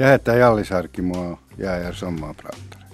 Jag 0.00 0.08
heter 0.08 0.38
Jalli 0.38 0.64
Sarkimo 0.64 1.32
och 1.32 1.38
jag 1.56 1.74
är 1.74 1.92
sommarpratare. 1.92 2.84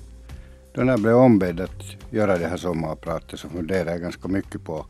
Då 0.72 0.82
när 0.82 0.92
jag 0.92 1.00
blev 1.00 1.16
ombedd 1.16 1.60
att 1.60 2.10
göra 2.10 2.38
det 2.38 2.46
här 2.46 2.56
sommarpratet 2.56 3.40
så 3.40 3.48
funderade 3.48 3.90
jag 3.90 4.00
ganska 4.00 4.28
mycket 4.28 4.64
på 4.64 4.86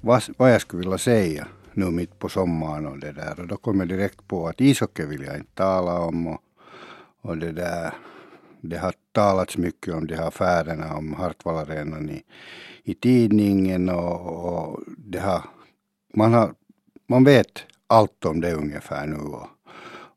vad, 0.00 0.22
vad 0.36 0.52
jag 0.52 0.60
skulle 0.60 0.80
vilja 0.80 0.98
säga 0.98 1.48
nu 1.72 1.90
mitt 1.90 2.18
på 2.18 2.28
sommaren 2.28 2.86
och 2.86 2.98
det 2.98 3.12
där. 3.12 3.40
Och 3.40 3.46
då 3.46 3.56
kom 3.56 3.78
jag 3.78 3.88
direkt 3.88 4.28
på 4.28 4.48
att 4.48 4.60
ishockey 4.60 5.06
vill 5.06 5.22
jag 5.22 5.36
inte 5.36 5.54
tala 5.54 6.00
om 6.00 6.26
och, 6.26 6.40
och 7.20 7.38
det 7.38 7.52
där. 7.52 7.94
Det 8.60 8.76
har 8.76 8.94
talats 9.12 9.56
mycket 9.56 9.94
om 9.94 10.06
de 10.06 10.14
här 10.14 10.28
affärerna 10.28 10.96
om 10.96 11.14
Hartwallarenan 11.14 12.10
i, 12.10 12.22
i 12.84 12.94
tidningen 12.94 13.88
och, 13.88 14.44
och 14.44 14.80
det 14.98 15.18
har, 15.18 15.44
man, 16.14 16.34
har, 16.34 16.54
man 17.06 17.24
vet 17.24 17.64
allt 17.86 18.24
om 18.24 18.40
det 18.40 18.52
ungefär 18.52 19.06
nu. 19.06 19.16
Och, 19.16 19.48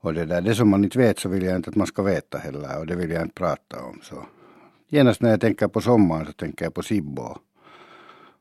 och 0.02 0.14
det 0.14 0.26
där, 0.26 0.42
det 0.42 0.56
som 0.56 0.70
man 0.70 0.84
inte 0.84 0.98
vet 0.98 1.20
så 1.20 1.30
vill 1.30 1.44
jag 1.44 1.56
inte 1.56 1.70
att 1.70 1.76
man 1.76 1.88
ska 1.88 2.02
veta 2.02 2.38
heller 2.38 2.80
och 2.80 2.88
det 2.88 2.96
vill 2.96 3.12
jag 3.12 3.22
inte 3.22 3.34
prata 3.34 3.84
om. 3.84 4.00
Så 4.04 4.26
genast 4.88 5.22
när 5.22 5.30
jag 5.30 5.42
tänker 5.42 5.68
på 5.68 5.82
sommaren 5.82 6.26
så 6.26 6.32
tänker 6.32 6.66
jag 6.66 6.74
på 6.74 6.84
Sibbo 6.84 7.38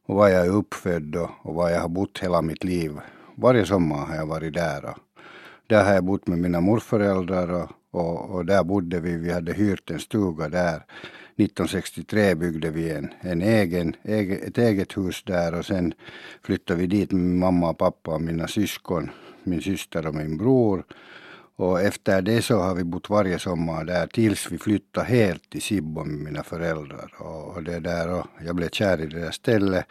och 0.06 0.14
var 0.14 0.28
jag 0.28 0.46
är 0.46 0.50
uppfödd 0.50 1.16
och, 1.16 1.30
och 1.42 1.54
var 1.54 1.70
jag 1.70 1.80
har 1.80 1.88
bott 1.88 2.18
hela 2.18 2.42
mitt 2.42 2.64
liv. 2.64 3.00
Varje 3.34 3.66
sommar 3.66 4.06
har 4.06 4.14
jag 4.14 4.26
varit 4.26 4.54
där. 4.54 4.84
Och 4.84 4.98
där 5.66 5.84
har 5.84 5.94
jag 5.94 6.04
bott 6.04 6.26
med 6.26 6.38
mina 6.38 6.60
morföräldrar 6.60 7.52
och, 7.52 7.70
och, 7.90 8.30
och, 8.30 8.46
där 8.46 8.64
bodde 8.64 9.00
vi. 9.00 9.16
Vi 9.16 9.32
hade 9.32 9.52
hyrt 9.52 9.90
en 9.90 9.98
stuga 9.98 10.48
där. 10.48 10.76
1963 11.36 12.34
byggde 12.34 12.70
vi 12.70 12.90
en, 12.90 13.08
en 13.20 13.42
egen, 13.42 13.96
egen, 14.02 14.42
ett 14.42 14.58
eget 14.58 14.96
hus 14.96 15.22
där 15.22 15.54
och 15.54 15.66
sen 15.66 15.94
flyttade 16.42 16.80
vi 16.80 16.86
dit 16.86 17.12
med 17.12 17.22
min 17.22 17.38
mamma 17.38 17.70
och 17.70 17.78
pappa 17.78 18.14
och 18.14 18.22
mina 18.22 18.48
syskon, 18.48 19.10
min 19.44 19.62
syster 19.62 20.06
och 20.06 20.14
min 20.14 20.36
bror. 20.36 20.84
Och 21.58 21.80
efter 21.80 22.22
det 22.22 22.42
så 22.42 22.58
har 22.58 22.74
vi 22.74 22.84
bott 22.84 23.10
varje 23.10 23.38
sommar 23.38 23.84
där 23.84 24.06
tills 24.06 24.52
vi 24.52 24.58
flyttade 24.58 25.06
helt 25.06 25.50
till 25.50 25.62
Sibbo 25.62 26.04
med 26.04 26.18
mina 26.18 26.42
föräldrar. 26.42 27.14
Och, 27.18 27.56
och 27.56 27.62
det 27.62 27.80
där 27.80 28.08
och 28.08 28.26
jag 28.44 28.56
blev 28.56 28.68
kär 28.68 29.00
i 29.00 29.06
det 29.06 29.20
där 29.20 29.30
stället. 29.30 29.84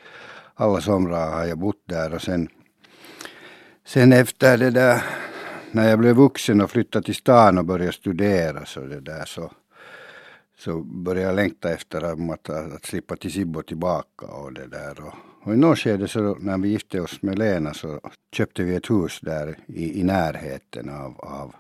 Alla 0.55 0.81
somrar 0.81 1.31
har 1.31 1.45
jag 1.45 1.57
bott 1.57 1.83
där 1.85 2.13
och 2.13 2.21
sen, 2.21 2.47
sen 3.85 4.13
efter 4.13 4.57
det 4.57 4.69
där 4.69 5.03
när 5.71 5.89
jag 5.89 5.99
blev 5.99 6.15
vuxen 6.15 6.61
och 6.61 6.71
flyttade 6.71 7.05
till 7.05 7.15
stan 7.15 7.57
och 7.57 7.65
började 7.65 7.93
studera 7.93 8.65
så 8.65 8.79
det 8.79 8.99
där 8.99 9.25
så, 9.25 9.51
så 10.59 10.81
började 10.81 11.27
jag 11.27 11.35
längta 11.35 11.73
efter 11.73 12.01
att, 12.01 12.49
att, 12.49 12.73
att 12.73 12.85
slippa 12.85 13.15
till 13.15 13.31
Sibbo 13.31 13.61
tillbaka 13.61 14.25
och 14.25 14.53
det 14.53 14.67
där. 14.67 15.01
Och, 15.01 15.13
och 15.43 15.53
i 15.53 15.57
något 15.57 15.79
skede 15.79 16.07
så 16.07 16.35
när 16.39 16.57
vi 16.57 16.69
gifte 16.69 17.01
oss 17.01 17.21
med 17.21 17.39
Lena 17.39 17.73
så 17.73 17.99
köpte 18.31 18.63
vi 18.63 18.75
ett 18.75 18.89
hus 18.89 19.19
där 19.21 19.57
i, 19.67 19.99
i 19.99 20.03
närheten 20.03 20.89
av, 20.89 21.19
av, 21.19 21.55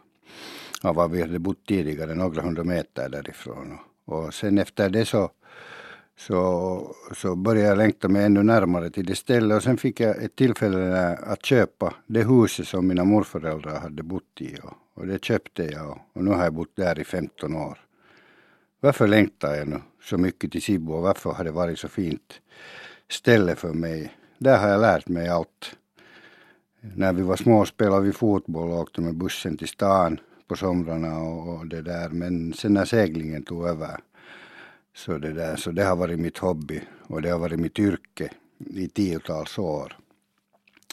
av 0.81 0.95
var 0.95 1.07
vi 1.07 1.21
hade 1.21 1.39
bott 1.39 1.65
tidigare, 1.67 2.15
några 2.15 2.41
hundra 2.41 2.63
meter 2.63 3.09
därifrån. 3.09 3.77
Och, 4.05 4.13
och 4.13 4.33
sen 4.33 4.57
efter 4.57 4.89
det 4.89 5.05
så, 5.05 5.29
så, 6.17 6.95
så 7.15 7.35
började 7.35 7.67
jag 7.67 7.77
längta 7.77 8.07
mig 8.07 8.25
ännu 8.25 8.43
närmare 8.43 8.89
till 8.89 9.05
det 9.05 9.15
stället 9.15 9.57
och 9.57 9.63
sen 9.63 9.77
fick 9.77 9.99
jag 9.99 10.23
ett 10.23 10.35
tillfälle 10.35 11.15
att 11.15 11.45
köpa 11.45 11.93
det 12.07 12.23
huset 12.23 12.67
som 12.67 12.87
mina 12.87 13.03
morföräldrar 13.03 13.79
hade 13.79 14.03
bott 14.03 14.41
i. 14.41 14.55
Och, 14.63 14.73
och 14.93 15.07
det 15.07 15.23
köpte 15.23 15.63
jag 15.63 15.89
och, 15.89 15.97
och 16.13 16.23
nu 16.23 16.31
har 16.31 16.43
jag 16.43 16.53
bott 16.53 16.75
där 16.75 16.99
i 16.99 17.03
15 17.03 17.55
år. 17.55 17.86
Varför 18.87 19.07
längtar 19.07 19.55
jag 19.55 19.67
nu 19.67 19.81
så 20.03 20.17
mycket 20.17 20.51
till 20.51 20.61
Sibbo 20.61 20.93
och 20.93 21.01
varför 21.01 21.31
har 21.31 21.43
det 21.43 21.51
varit 21.51 21.79
så 21.79 21.87
fint? 21.87 22.41
ställe 23.09 23.55
för 23.55 23.73
mig. 23.73 24.13
Där 24.37 24.57
har 24.57 24.69
jag 24.69 24.81
lärt 24.81 25.07
mig 25.07 25.27
allt. 25.27 25.75
När 26.81 27.13
vi 27.13 27.21
var 27.21 27.35
små 27.35 27.65
spelade 27.65 28.05
vi 28.05 28.11
fotboll 28.11 28.71
och 28.71 28.79
åkte 28.79 29.01
med 29.01 29.15
bussen 29.15 29.57
till 29.57 29.67
stan 29.67 30.19
på 30.47 30.55
somrarna 30.55 31.19
och, 31.19 31.57
och 31.57 31.67
det 31.67 31.81
där. 31.81 32.09
Men 32.09 32.53
sen 32.53 32.73
när 32.73 32.85
seglingen 32.85 33.43
tog 33.43 33.67
över 33.67 33.99
så 34.95 35.17
det, 35.17 35.33
där, 35.33 35.55
så 35.55 35.71
det 35.71 35.83
har 35.83 35.95
varit 35.95 36.19
mitt 36.19 36.37
hobby 36.37 36.81
och 37.07 37.21
det 37.21 37.29
har 37.29 37.39
varit 37.39 37.59
mitt 37.59 37.79
yrke 37.79 38.29
i 38.57 38.87
tiotals 38.87 39.57
år. 39.57 39.97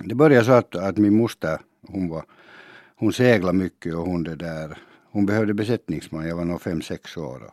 Det 0.00 0.14
började 0.14 0.44
så 0.44 0.52
att, 0.52 0.76
att 0.76 0.96
min 0.96 1.16
moster, 1.16 1.60
hon, 1.88 2.08
var, 2.08 2.24
hon 2.96 3.12
seglade 3.12 3.58
mycket 3.58 3.94
och 3.94 4.06
hon 4.06 4.22
det 4.22 4.36
där, 4.36 4.78
hon 5.10 5.26
behövde 5.26 5.54
besättningsman, 5.54 6.28
jag 6.28 6.36
var 6.36 6.44
nog 6.44 6.62
fem, 6.62 6.82
sex 6.82 7.16
år. 7.16 7.50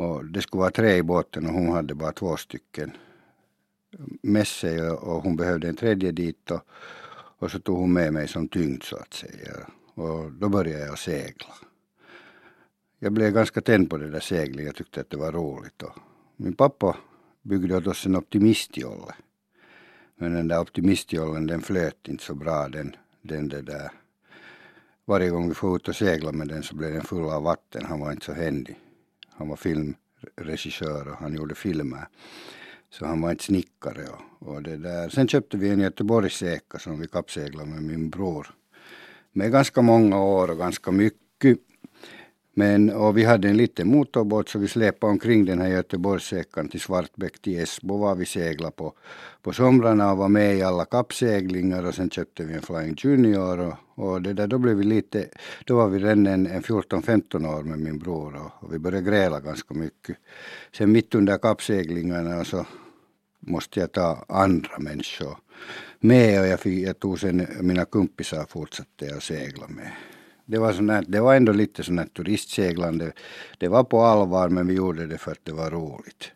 Och, 0.00 0.24
det 0.24 0.42
skulle 0.42 0.60
vara 0.60 0.70
tre 0.70 0.96
i 0.96 1.02
båten 1.02 1.46
och 1.46 1.52
hon 1.52 1.68
hade 1.68 1.94
bara 1.94 2.12
två 2.12 2.36
stycken 2.36 2.92
med 4.22 4.46
sig 4.46 4.90
och 4.90 5.22
hon 5.22 5.36
behövde 5.36 5.68
en 5.68 5.76
tredje 5.76 6.12
dit 6.12 6.50
och, 6.50 6.60
och 7.38 7.50
så 7.50 7.58
tog 7.58 7.78
hon 7.78 7.92
med 7.92 8.12
mig 8.12 8.28
som 8.28 8.48
tyngd 8.48 8.82
så 8.82 8.96
att 8.96 9.14
säga. 9.14 9.52
Och 9.94 10.32
då 10.32 10.48
började 10.48 10.86
jag 10.86 10.98
segla. 10.98 11.54
Jag 12.98 13.12
blev 13.12 13.32
ganska 13.32 13.60
tänd 13.60 13.90
på 13.90 13.96
det 13.96 14.10
där 14.10 14.20
seglet, 14.20 14.66
jag 14.66 14.74
tyckte 14.74 15.00
att 15.00 15.10
det 15.10 15.16
var 15.16 15.32
roligt. 15.32 15.82
Och 15.82 15.98
min 16.36 16.52
pappa 16.52 16.96
byggde 17.42 17.76
åt 17.76 17.86
oss 17.86 18.06
en 18.06 18.16
optimistjolle. 18.16 19.14
Men 20.16 20.34
den 20.34 20.48
där 20.48 20.60
optimistjollen 20.60 21.46
den 21.46 21.62
flöt 21.62 22.08
inte 22.08 22.24
så 22.24 22.34
bra. 22.34 22.68
Den, 22.68 22.96
den 23.22 23.48
det 23.48 23.62
där. 23.62 23.90
Varje 25.04 25.30
gång 25.30 25.48
vi 25.48 25.54
får 25.54 25.76
ut 25.76 25.88
och 25.88 25.96
segla 25.96 26.32
med 26.32 26.48
den 26.48 26.62
så 26.62 26.76
blev 26.76 26.92
den 26.92 27.04
full 27.04 27.24
av 27.24 27.42
vatten. 27.42 27.84
Han 27.86 28.00
var 28.00 28.12
inte 28.12 28.26
så 28.26 28.32
händig. 28.32 28.78
Han 29.40 29.48
var 29.48 29.56
filmregissör 29.56 31.08
och 31.08 31.16
han 31.16 31.34
gjorde 31.34 31.54
filmer. 31.54 32.08
Så 32.90 33.06
han 33.06 33.20
var 33.20 33.30
inte 33.30 33.44
snickare 33.44 34.04
och, 34.08 34.48
och 34.48 34.62
det 34.62 34.76
där. 34.76 35.08
Sen 35.08 35.28
köpte 35.28 35.56
vi 35.56 35.68
en 35.68 35.80
Göteborgseka 35.80 36.78
som 36.78 37.00
vi 37.00 37.08
kappseglade 37.08 37.70
med 37.70 37.82
min 37.82 38.10
bror. 38.10 38.46
Med 39.32 39.52
ganska 39.52 39.82
många 39.82 40.22
år 40.22 40.50
och 40.50 40.58
ganska 40.58 40.90
mycket. 40.90 41.58
Men, 42.54 42.90
och 42.90 43.16
vi 43.16 43.24
hade 43.24 43.48
en 43.48 43.56
liten 43.56 43.88
motorbåt 43.88 44.48
så 44.48 44.58
vi 44.58 44.68
släpade 44.68 45.10
omkring 45.10 45.44
den 45.44 45.58
här 45.58 45.68
Göteborgsäckan 45.68 46.68
till 46.68 46.80
Svartbäck 46.80 47.42
till 47.42 47.58
Esbo 47.58 47.98
var 47.98 48.14
vi 48.14 48.26
seglade 48.26 48.72
på, 48.72 48.92
på 49.42 49.52
somrarna 49.52 50.12
och 50.12 50.18
var 50.18 50.28
med 50.28 50.56
i 50.56 50.62
alla 50.62 50.84
kappseglingar 50.84 51.84
och 51.84 51.94
sen 51.94 52.10
köpte 52.10 52.44
vi 52.44 52.54
en 52.54 52.62
Flying 52.62 52.94
Junior 52.98 53.58
och, 53.58 53.74
och 54.00 54.22
det 54.22 54.32
där, 54.32 54.46
då 54.46 54.58
blev 54.58 54.76
vi 54.76 54.84
lite, 54.84 55.28
då 55.64 55.76
var 55.76 55.88
vi 55.88 55.98
redan 55.98 56.26
en, 56.26 56.46
en 56.46 56.62
14-15 56.62 57.58
år 57.58 57.62
med 57.62 57.78
min 57.78 57.98
bror 57.98 58.36
och, 58.36 58.64
och, 58.64 58.74
vi 58.74 58.78
började 58.78 59.10
gräla 59.10 59.40
ganska 59.40 59.74
mycket. 59.74 60.16
Sen 60.76 60.92
mitt 60.92 61.14
under 61.14 61.38
kappseglingarna 61.38 62.44
så 62.44 62.66
måste 63.40 63.80
jag 63.80 63.92
ta 63.92 64.24
andra 64.28 64.78
människor 64.78 65.36
med 66.00 66.40
och 66.40 66.46
jag, 66.46 66.60
fick, 66.60 66.86
jag 66.86 66.98
tog 66.98 67.20
sen 67.20 67.46
mina 67.60 67.84
kompisar 67.84 68.44
fortsatte 68.48 69.04
jag 69.04 69.22
segla 69.22 69.68
med. 69.68 69.90
Det 70.46 70.58
var, 70.58 70.72
sånt 70.72 71.04
det 71.08 71.20
var 71.20 71.34
ändå 71.34 71.52
lite 71.52 71.82
sånt 71.82 72.00
här 72.00 72.06
turistseglande. 72.06 73.12
Det 73.58 73.68
var 73.68 73.84
på 73.84 74.02
allvar 74.02 74.48
men 74.48 74.66
vi 74.66 74.74
gjorde 74.74 75.06
det 75.06 75.18
för 75.18 75.32
att 75.32 75.44
det 75.44 75.52
var 75.52 75.70
roligt. 75.70 76.32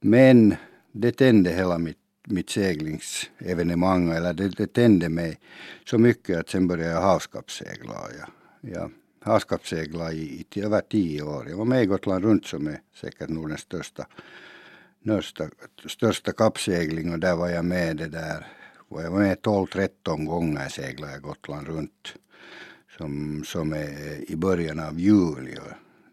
Men 0.00 0.54
det 0.92 1.12
tände 1.12 1.50
hela 1.50 1.78
mitt, 1.78 1.98
mitt 2.26 2.50
seglingsevenemang, 2.50 4.10
eller 4.10 4.32
det, 4.32 4.48
det 4.48 4.72
tände 4.72 5.08
mig 5.08 5.38
så 5.84 5.98
mycket 5.98 6.38
att 6.38 6.48
sen 6.48 6.68
började 6.68 6.92
jag 6.92 7.00
havskappssegla. 7.00 7.94
Jag, 8.18 8.28
jag 8.72 8.90
havskappssegla 9.20 10.12
i, 10.12 10.46
i 10.54 10.60
över 10.60 10.80
tio 10.80 11.22
år. 11.22 11.48
Jag 11.48 11.56
var 11.56 11.64
med 11.64 11.82
i 11.82 11.86
Gotland 11.86 12.24
runt 12.24 12.46
som 12.46 12.66
är 12.66 12.80
säkert 13.00 13.28
Nordens 13.28 13.60
största, 13.60 14.06
största, 15.02 15.48
största 15.88 16.32
kappsegling 16.32 17.12
och 17.12 17.18
där 17.18 17.36
var 17.36 17.48
jag 17.48 17.64
med 17.64 17.96
det 17.96 18.08
där. 18.08 18.46
Jag 18.90 19.10
var 19.10 19.18
med 19.18 19.38
12-13 19.38 20.24
gånger 20.26 20.68
seglade 20.68 21.12
jag 21.12 21.22
Gotland 21.22 21.66
runt 21.66 22.14
som, 22.98 23.42
som 23.46 23.72
är 23.72 24.30
i 24.30 24.36
början 24.36 24.80
av 24.80 25.00
juli. 25.00 25.56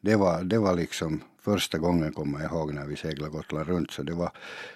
Det 0.02 0.16
var, 0.16 0.44
det 0.44 0.58
var 0.58 0.76
liksom 0.76 1.22
första 1.42 1.78
gången 1.78 2.14
kommer 2.14 2.42
jag 2.42 2.52
ihåg 2.52 2.74
när 2.74 2.86
vi 2.86 2.96
seglade 2.96 3.32
Gotland 3.32 3.68
runt 3.68 3.92
så 3.92 4.04
det 4.04 4.14
var, 4.14 4.32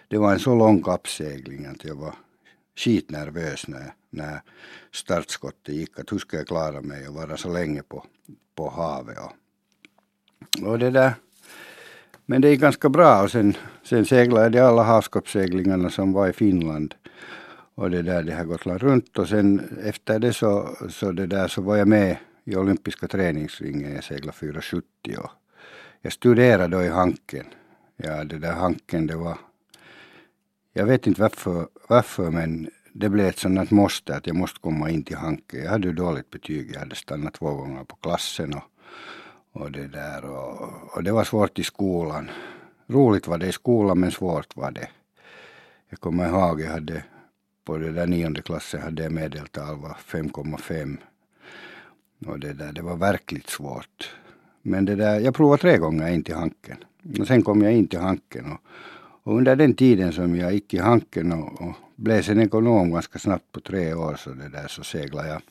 det 0.08 0.18
var 0.18 0.34
en 0.34 0.40
så 0.40 0.56
lång 0.56 0.84
kappsegling 0.84 1.66
att 1.66 1.86
jag 1.86 1.96
var 1.96 2.16
skitnervös 2.76 3.68
när, 3.68 3.94
när 4.10 4.42
startskottet 4.92 5.76
gick 5.76 6.00
att 6.00 6.12
hur 6.12 6.20
ska 6.20 6.38
jag 6.38 6.48
klara 6.48 6.82
mig 6.82 7.08
och 7.08 7.14
vara 7.14 7.38
så 7.38 7.54
länge 7.54 7.84
på, 7.84 8.06
på 8.56 8.70
havet. 8.70 9.18
Och, 9.18 10.68
och 10.68 10.80
det 10.80 10.90
där 10.90 11.14
men 12.26 12.42
det 12.42 12.50
gick 12.50 12.62
ganska 12.62 12.90
bra 12.90 13.24
och 13.24 13.32
sen, 13.32 13.58
sen 13.84 14.06
seglade 14.06 14.58
jag 14.58 14.68
alla 14.68 14.84
havskappsseglingarna 14.84 15.90
som 15.90 16.14
var 16.14 16.28
i 16.28 16.34
Finland 16.34 16.96
och 17.76 17.92
det 17.92 18.02
där, 18.02 18.24
det 18.24 18.34
har 18.34 18.44
Gotland 18.44 18.82
runt 18.82 19.20
och 19.20 19.28
sen 19.28 19.80
efter 19.84 20.20
det 20.20 20.34
så, 20.34 20.78
så, 20.90 21.12
det 21.12 21.28
där, 21.28 21.48
så 21.48 21.62
var 21.62 21.76
jag 21.76 21.88
med 21.88 22.18
i 22.44 22.56
olympiska 22.56 23.08
träningsringen. 23.08 23.94
Jag 23.94 24.04
seglade 24.04 24.38
470 24.38 24.86
och 25.18 25.30
jag 26.06 26.14
studerade 26.14 26.78
då 26.78 26.84
i 26.84 26.90
Hanken. 26.90 27.46
Ja, 27.98 28.24
det 28.24 28.38
där 28.38 28.52
Hanken 28.52 29.08
det 29.08 29.16
var... 29.16 29.38
Jag 30.74 30.86
vet 30.86 31.08
inte 31.08 31.22
varför, 31.22 31.68
varför 31.88 32.32
men 32.32 32.70
det 32.94 33.10
blev 33.10 33.26
ett 33.26 33.40
sånt 33.40 33.72
måste 33.72 34.16
att 34.16 34.28
jag 34.28 34.36
måste 34.36 34.60
komma 34.60 34.90
in 34.90 35.04
till 35.04 35.16
Hanken. 35.16 35.64
Jag 35.64 35.72
hade 35.72 35.88
ju 35.88 35.94
dåligt 35.94 36.30
betyg. 36.30 36.72
Jag 36.74 36.80
hade 36.80 36.96
stannat 36.96 37.34
två 37.34 37.54
gånger 37.54 37.84
på 37.84 37.96
klassen 37.96 38.54
och, 38.54 38.64
och 39.62 39.72
det 39.72 39.88
där 39.88 40.26
och, 40.26 40.96
och 40.96 41.04
det 41.04 41.12
var 41.12 41.24
svårt 41.24 41.60
i 41.60 41.64
skolan. 41.64 42.30
Roligt 42.88 43.28
var 43.28 43.38
det 43.38 43.48
i 43.48 43.52
skolan 43.52 44.00
men 44.00 44.12
svårt 44.12 44.56
var 44.56 44.72
det. 44.72 44.88
Jag 45.90 46.00
kommer 46.00 46.30
ihåg 46.30 46.62
jag 46.62 46.72
hade 46.72 47.04
på 47.64 47.78
det 47.78 47.92
där 47.92 48.08
nionde 48.08 48.42
klassen 48.42 48.82
hade 48.82 49.04
jag 49.04 49.12
medeltal 49.12 49.78
var 49.78 49.98
5,5. 50.08 50.98
Och 52.26 52.40
det, 52.40 52.54
där, 52.54 52.72
det 52.72 52.82
var 52.82 52.96
verkligt 52.96 53.50
svårt. 53.50 54.16
Men 54.68 54.86
det 54.86 54.96
där, 54.96 55.20
jag 55.20 55.36
provade 55.36 55.62
tre 55.62 55.78
gånger 55.78 56.08
in 56.08 56.24
till 56.24 56.36
Hanken. 56.36 56.78
Och 57.20 57.28
sen 57.28 57.42
kom 57.42 57.62
jag 57.62 57.74
in 57.74 57.88
till 57.88 58.00
Hanken. 58.00 58.52
Och, 58.52 58.60
och 59.24 59.38
under 59.38 59.56
den 59.56 59.74
tiden 59.74 60.14
som 60.14 60.36
jag 60.36 60.54
gick 60.54 60.74
i 60.74 60.78
Hanken 60.78 61.32
och, 61.32 61.62
och 61.62 61.74
blev 61.96 62.22
sen 62.22 62.40
ekonom 62.40 62.92
ganska 62.92 63.20
snabbt 63.20 63.52
på 63.52 63.60
tre 63.60 63.94
år 63.94 64.16
så, 64.16 64.30
det 64.30 64.50
där, 64.50 64.68
så 64.68 64.84
seglade 64.84 65.28
jag 65.28 65.42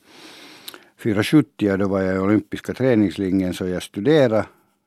470 0.99 1.76
då 1.76 1.88
var 1.88 2.00
jag 2.02 2.16
i 2.16 2.19
olympiska 2.19 2.75
träningslinjen 2.75 3.55
så 3.55 3.66
jag 3.66 3.82
studerade 3.82 4.46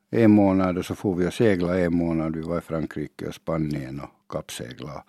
en 0.09 0.31
månad 0.31 0.77
och 0.77 0.85
så 0.85 0.95
får 0.95 1.15
vi 1.15 1.27
och 1.27 1.33
segla 1.33 1.79
en 1.79 1.95
månad. 1.95 2.35
Vi 2.35 2.41
var 2.41 2.57
i 2.57 2.62
Frankrike 2.62 3.27
och 3.27 3.35
Spanien 3.35 4.00
och 4.00 4.31
kappseglade. 4.33 5.03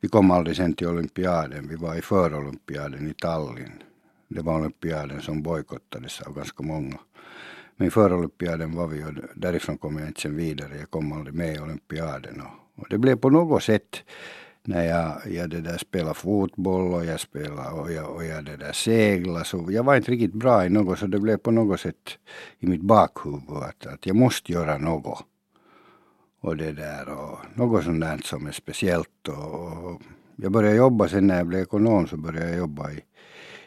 Vi 0.00 0.08
kom 0.08 0.30
aldrig 0.30 0.56
sen 0.56 0.74
till 0.74 0.86
olympiaden. 0.86 1.68
Vi 1.68 1.76
var 1.76 1.94
i 1.94 2.02
förolympiaden 2.02 3.10
i 3.10 3.14
Tallinn. 3.14 3.82
Det 4.28 4.42
var 4.42 4.58
olympiaden 4.58 5.20
som 5.20 5.42
bojkottades 5.42 6.20
av 6.20 6.34
ganska 6.34 6.62
många. 6.62 6.98
Men 7.80 7.90
före 7.90 8.14
olympiaden 8.14 8.76
var 8.76 8.86
vi 8.86 9.04
och 9.04 9.12
därifrån 9.34 9.78
kom 9.78 9.98
jag 9.98 10.08
inte 10.08 10.20
sen 10.20 10.36
vidare. 10.36 10.78
Jag 10.78 10.90
kom 10.90 11.12
aldrig 11.12 11.34
med 11.34 11.54
i 11.54 11.58
olympiaden. 11.58 12.40
Och, 12.40 12.82
och 12.82 12.86
det 12.90 12.98
blev 12.98 13.16
på 13.16 13.30
något 13.30 13.62
sätt 13.62 14.02
när 14.64 14.84
jag, 14.84 15.34
jag 15.34 15.50
det 15.50 15.60
där 15.60 15.78
spelade 15.78 16.14
fotboll 16.14 16.94
och 16.94 17.04
jag 17.04 17.20
spelade 17.20 17.70
och 17.70 17.92
jag, 17.92 18.10
och 18.10 18.24
jag 18.24 18.44
det 18.44 18.56
där 18.56 18.72
seglade 18.72 19.44
så 19.44 19.66
jag 19.70 19.82
var 19.82 19.96
inte 19.96 20.10
riktigt 20.10 20.34
bra 20.34 20.66
i 20.66 20.68
något 20.68 20.98
så 20.98 21.06
det 21.06 21.18
blev 21.18 21.36
på 21.36 21.50
något 21.50 21.80
sätt 21.80 22.18
i 22.58 22.66
mitt 22.66 22.80
bakhuvud 22.82 23.62
att, 23.62 23.86
att 23.86 24.06
jag 24.06 24.16
måste 24.16 24.52
göra 24.52 24.78
något. 24.78 25.24
Och 26.40 26.56
det 26.56 26.72
där 26.72 27.08
och 27.08 27.38
något 27.54 27.84
sånt 27.84 28.00
där 28.00 28.20
som 28.24 28.46
är 28.46 28.52
speciellt 28.52 29.28
och, 29.28 29.84
och 29.84 30.02
jag 30.36 30.52
började 30.52 30.76
jobba 30.76 31.08
sen 31.08 31.26
när 31.26 31.36
jag 31.36 31.46
blev 31.46 31.62
ekonom 31.62 32.06
så 32.06 32.16
började 32.16 32.48
jag 32.48 32.58
jobba 32.58 32.90
i, 32.90 33.00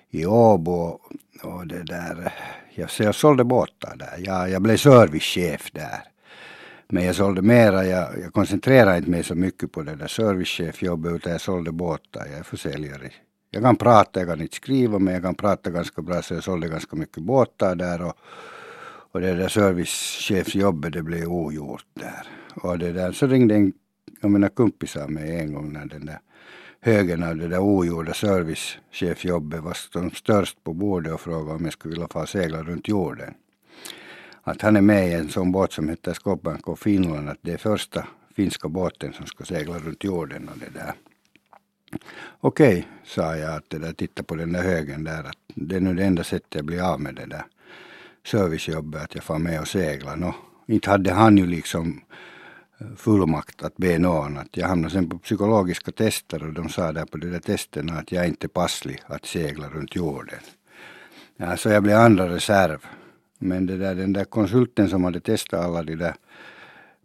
i 0.09 0.25
Åbo 0.25 1.00
och 1.44 1.68
det 1.68 1.83
där, 1.83 2.33
jag, 2.75 2.90
så 2.90 3.04
jag 3.04 3.16
sålde 3.16 3.44
båtar 3.44 3.96
där. 3.96 4.24
Jag, 4.25 4.50
jag 4.50 4.62
blev 4.62 4.78
servicechef 4.78 5.72
där. 5.72 6.04
Men 6.88 7.06
jag 7.06 7.16
sålde 7.16 7.42
mera, 7.42 7.86
jag, 7.86 8.20
jag 8.20 8.34
koncentrerade 8.34 8.98
inte 8.98 9.10
mig 9.10 9.24
så 9.24 9.36
mycket 9.36 9.72
på 9.72 9.81
det 9.81 9.96
där 9.96 10.08
servicechefjobbet 10.08 11.14
utan 11.14 11.31
jag 11.31 11.42
sålde 11.42 11.72
båtar, 11.72 12.25
jag 12.30 12.40
är 12.40 12.44
försäljare. 12.44 13.12
Jag 13.52 13.64
kan 13.64 13.75
prata, 13.75 14.20
jag 14.20 14.30
kan 14.30 14.42
inte 14.42 14.56
skriva 14.56 15.00
men 15.00 15.14
jag 15.14 15.24
kan 15.24 15.36
prata 15.36 15.70
ganska 15.70 16.02
bra 16.02 16.22
så 16.22 16.34
jag 16.34 16.44
sålde 16.44 16.68
ganska 16.68 16.96
mycket 16.96 17.24
båtar 17.24 17.75
där 17.75 18.02
och, 18.02 18.14
och 19.12 19.22
det 19.22 19.34
där 19.34 19.48
servicechefsjobbet 19.48 20.94
det 20.94 21.04
blev 21.04 21.28
ogjort 21.28 21.86
där. 21.94 22.28
Och 22.56 22.80
det 22.80 22.92
där, 22.92 23.12
så 23.12 23.28
ringde 23.28 23.56
en 23.56 23.74
av 24.22 24.31
mina 24.31 24.50
kompisar 24.50 25.08
mig 25.08 25.40
en 25.40 25.54
gång 25.54 25.74
när 25.74 25.86
den 25.86 26.06
där 26.06 26.19
högen 26.83 27.24
av 27.24 27.35
det 27.35 27.47
där 27.47 27.59
ogjorda 27.59 28.13
servicechefjobbet 28.13 29.63
var 29.63 29.74
som 29.74 30.12
störst 30.12 30.63
på 30.63 30.74
bordet 30.74 31.13
och 31.13 31.21
frågade 31.21 31.56
om 31.56 31.63
jag 31.63 31.74
skulle 31.74 31.91
vilja 31.91 32.07
få 32.07 32.25
segla 32.25 32.63
runt 32.63 32.88
jorden 32.88 33.33
att 34.44 34.62
han 34.62 34.75
är 34.75 34.81
med 34.81 35.09
i 35.09 35.13
en 35.13 35.30
sån 35.30 35.51
båt 35.51 35.74
som 35.74 35.89
heter 35.89 36.13
Skåpanko 36.13 36.71
och 36.71 36.80
Finland, 36.80 37.30
att 37.30 37.38
det 37.41 37.53
är 37.53 37.57
första 37.57 38.07
finska 38.35 38.69
båten 38.69 39.13
som 39.13 39.25
ska 39.25 39.44
segla 39.44 39.80
runt 39.80 40.03
jorden 40.03 40.50
och 40.50 40.57
det 40.57 40.80
där. 40.80 40.94
Okej, 42.39 42.77
okay, 42.77 42.83
sa 43.06 43.35
jag 43.35 43.56
att 43.56 43.69
det 43.69 43.77
där, 43.77 43.94
titta 43.94 44.24
på 44.24 44.35
den 44.35 44.53
där 44.53 44.63
högen 44.63 45.03
där, 45.03 45.24
att 45.24 45.38
det 45.56 45.75
är 45.75 45.80
nu 45.80 45.94
det 45.94 46.03
enda 46.03 46.24
sättet 46.24 46.56
jag 46.56 46.65
blir 46.65 46.81
av 46.81 47.01
med 47.01 47.15
det 47.15 47.25
där 47.25 47.45
servicejobbet, 48.25 49.01
att 49.01 49.15
jag 49.15 49.24
får 49.24 49.39
med 49.39 49.62
och 49.62 49.68
segla. 49.68 50.15
Nå, 50.15 50.35
inte 50.68 50.89
hade 50.89 51.12
han 51.12 51.38
ju 51.38 51.45
liksom 51.45 52.01
fullmakt 52.98 53.64
att 53.64 53.78
be 53.78 54.00
någon. 54.00 54.38
Att 54.38 54.58
jag 54.58 54.68
hamnade 54.68 54.94
sen 54.94 55.10
på 55.10 55.18
psykologiska 55.18 55.92
tester 55.92 56.48
och 56.48 56.54
de 56.54 56.70
sa 56.70 56.92
där 56.92 57.06
på 57.06 57.18
de 57.18 57.28
där 57.28 57.40
testerna 57.40 57.94
att 57.94 58.12
jag 58.12 58.28
inte 58.28 58.48
passlig 58.48 59.02
att 59.06 59.25
segla 59.25 59.70
runt 59.70 59.96
jorden. 59.96 60.40
Ja, 61.38 61.58
så 61.58 61.70
jag 61.70 61.84
blev 61.84 61.98
andra 61.98 62.30
reserv 62.30 62.86
men 63.40 63.66
det 63.66 63.78
där, 63.78 63.96
den 63.96 64.14
där 64.14 64.25
konsulten 64.25 64.90
som 64.90 65.04
hade 65.04 65.20
testat 65.20 65.66
alla 65.66 65.84
de 65.84 65.96
där 65.96 66.16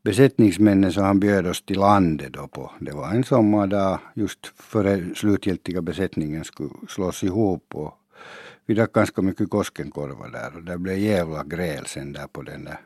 besättningsmännen 0.03 0.93
så 0.93 1.01
han 1.01 1.21
bjöd 1.21 1.47
oss 1.47 1.63
till 1.63 1.79
landet 1.79 2.33
då 2.33 2.49
på, 2.49 2.71
det 2.79 2.93
var 2.93 3.11
en 3.11 3.25
sommardag 3.25 3.99
just 4.15 4.47
före 4.47 5.15
slutgiltiga 5.15 5.83
besättningen 5.83 6.45
skulle 6.45 6.71
slås 6.89 7.25
ihop 7.25 7.75
och 7.75 7.95
vi 8.67 8.75
drack 8.75 8.93
ganska 8.93 9.23
mycket 9.23 9.51
Koskenkorva 9.51 10.29
där 10.29 10.57
och 10.57 10.63
det 10.63 10.79
blev 10.79 10.99
jävla 10.99 11.45
gräl 11.45 11.87
sen 11.87 12.13
där 12.13 12.27
på 12.27 12.43
den 12.43 12.65
där 12.65 12.79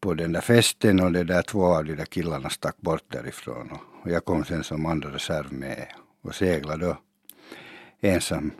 på 0.00 0.14
den 0.14 0.32
där 0.32 0.40
festen 0.40 1.00
och 1.00 1.12
det 1.12 1.24
där 1.24 1.42
två 1.42 1.64
av 1.64 1.84
de 1.84 1.94
där 1.94 2.04
killarna 2.04 2.50
stack 2.50 2.76
bort 2.76 3.12
därifrån 3.12 3.70
och 4.02 4.10
jag 4.10 4.24
kom 4.24 4.44
sen 4.44 4.64
som 4.64 4.86
andra 4.86 5.14
reserv 5.14 5.52
med 5.52 5.86
och 6.22 6.34
seglade 6.34 6.86
då 6.86 6.96
ensam 8.00 8.50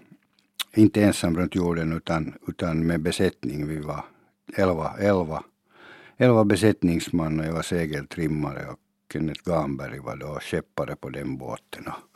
inte 0.75 1.03
ensam 1.03 1.37
runt 1.37 1.55
jorden 1.55 1.93
utan, 1.93 2.35
utan 2.49 2.87
med 2.87 3.01
besättning. 3.01 3.69
Vi 3.69 3.79
var 3.79 4.05
elva, 4.57 4.97
elva, 4.99 5.45
elva 6.17 6.45
besättningsman 6.45 7.41
och 7.41 7.47
jag 7.47 7.53
var 7.53 7.63
segeltrimmare 7.63 8.67
och 8.67 8.79
Kenneth 9.13 9.43
Gamberg 9.45 9.99
var 9.99 10.17
då 10.17 10.39
skeppare 10.41 10.97
på 10.97 11.11
den 11.11 11.37
båten. 11.37 11.87
Och 11.87 12.08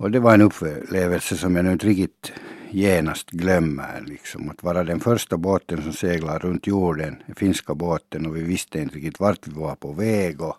och 0.00 0.10
det 0.10 0.20
var 0.20 0.34
en 0.34 0.42
upplevelse 0.42 1.36
som 1.36 1.56
jag 1.56 1.64
nu 1.64 1.72
inte 1.72 1.86
riktigt 1.86 2.32
genast 2.70 3.30
glömmer. 3.30 4.04
Liksom. 4.06 4.50
Att 4.50 4.62
vara 4.62 4.84
den 4.84 5.00
första 5.00 5.36
båten 5.36 5.82
som 5.82 5.92
seglar 5.92 6.38
runt 6.38 6.66
jorden, 6.66 7.22
den 7.26 7.34
finska 7.34 7.74
båten 7.74 8.26
och 8.26 8.36
vi 8.36 8.42
visste 8.42 8.78
inte 8.78 8.96
riktigt 8.96 9.20
vart 9.20 9.48
vi 9.48 9.52
var 9.52 9.74
på 9.74 9.92
väg. 9.92 10.42
Och 10.42 10.56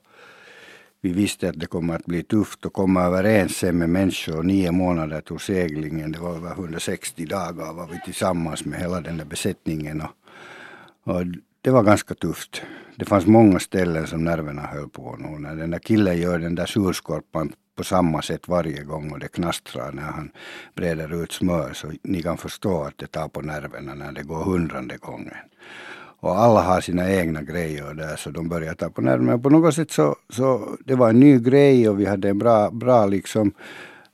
vi 1.01 1.13
visste 1.13 1.50
att 1.50 1.59
det 1.59 1.65
kommer 1.65 1.95
att 1.95 2.06
bli 2.06 2.24
tufft 2.24 2.65
att 2.65 2.74
komma 2.74 3.03
överens 3.03 3.63
med 3.63 3.89
människor. 3.89 4.44
Nio 4.44 4.71
månader 4.71 5.21
tog 5.21 5.42
seglingen. 5.42 6.12
Det 6.12 6.19
var 6.19 6.35
över 6.35 6.51
160 6.51 7.25
dagar 7.25 7.74
var 7.74 7.88
vi 7.88 8.00
tillsammans 8.06 8.65
med 8.65 8.80
hela 8.80 9.01
den 9.01 9.18
där 9.18 9.25
besättningen. 9.25 10.01
Och, 10.01 11.13
och 11.13 11.25
det 11.62 11.69
var 11.69 11.83
ganska 11.83 12.15
tufft. 12.15 12.62
Det 12.95 13.06
fanns 13.06 13.25
många 13.25 13.59
ställen 13.59 14.07
som 14.07 14.24
nerverna 14.24 14.62
höll 14.62 14.89
på 14.89 15.15
nu. 15.19 15.39
När 15.39 15.56
den 15.56 15.71
där 15.71 15.80
killen 15.80 16.18
gör 16.18 16.39
den 16.39 16.56
där 16.56 16.65
surskorpan 16.65 17.53
på 17.79 17.83
samma 17.83 18.21
sätt 18.21 18.47
varje 18.47 18.83
gång 18.83 19.11
och 19.11 19.19
det 19.19 19.27
knastrar 19.27 19.91
när 19.91 20.03
han 20.03 20.31
breder 20.75 21.23
ut 21.23 21.31
smör 21.31 21.73
så 21.73 21.91
ni 22.03 22.21
kan 22.21 22.37
förstå 22.37 22.83
att 22.83 22.97
det 22.97 23.07
tar 23.07 23.27
på 23.27 23.41
nerverna 23.41 23.94
när 23.94 24.11
det 24.11 24.23
går 24.23 24.44
hundrade 24.44 24.97
gången. 24.97 25.37
Och 26.19 26.39
alla 26.39 26.61
har 26.61 26.81
sina 26.81 27.11
egna 27.11 27.42
grejer 27.42 27.94
där 27.94 28.15
så 28.15 28.30
de 28.31 28.49
börjar 28.49 28.73
ta 28.73 28.89
på 28.89 29.01
nerverna. 29.01 29.37
På 29.37 29.49
något 29.49 29.75
sätt 29.75 29.92
så, 29.92 30.15
så 30.30 30.77
det 30.85 30.95
var 30.95 31.09
en 31.09 31.19
ny 31.19 31.39
grej 31.39 31.89
och 31.89 31.99
vi 31.99 32.06
hade 32.06 32.30
en 32.30 32.37
bra, 32.37 32.71
bra 32.71 33.06
liksom 33.06 33.54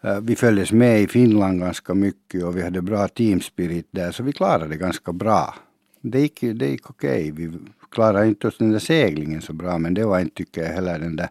eh, 0.02 0.20
vi 0.22 0.36
följdes 0.36 0.72
med 0.72 1.02
i 1.02 1.08
Finland 1.08 1.60
ganska 1.60 1.94
mycket 1.94 2.44
och 2.44 2.58
vi 2.58 2.64
hade 2.64 2.82
bra 2.82 3.08
teamspirit 3.08 3.88
där 3.92 4.12
så 4.12 4.24
vi 4.24 4.34
klarade 4.34 4.68
det 4.68 4.78
ganska 4.78 5.14
bra. 5.14 5.56
Det 6.02 6.20
gick, 6.20 6.42
det 6.42 6.68
gick 6.68 6.90
okej. 6.90 7.32
Okay. 7.32 7.48
Vi 7.48 7.60
klarade 7.92 8.28
inte 8.28 8.48
oss 8.48 8.58
den 8.58 8.72
där 8.72 8.80
seglingen 8.80 9.42
så 9.42 9.54
bra 9.54 9.78
men 9.78 9.94
det 9.94 10.06
var 10.06 10.20
inte 10.20 10.36
tycker 10.36 10.64
jag 10.64 10.74
heller 10.74 11.00
den 11.00 11.16
där 11.16 11.30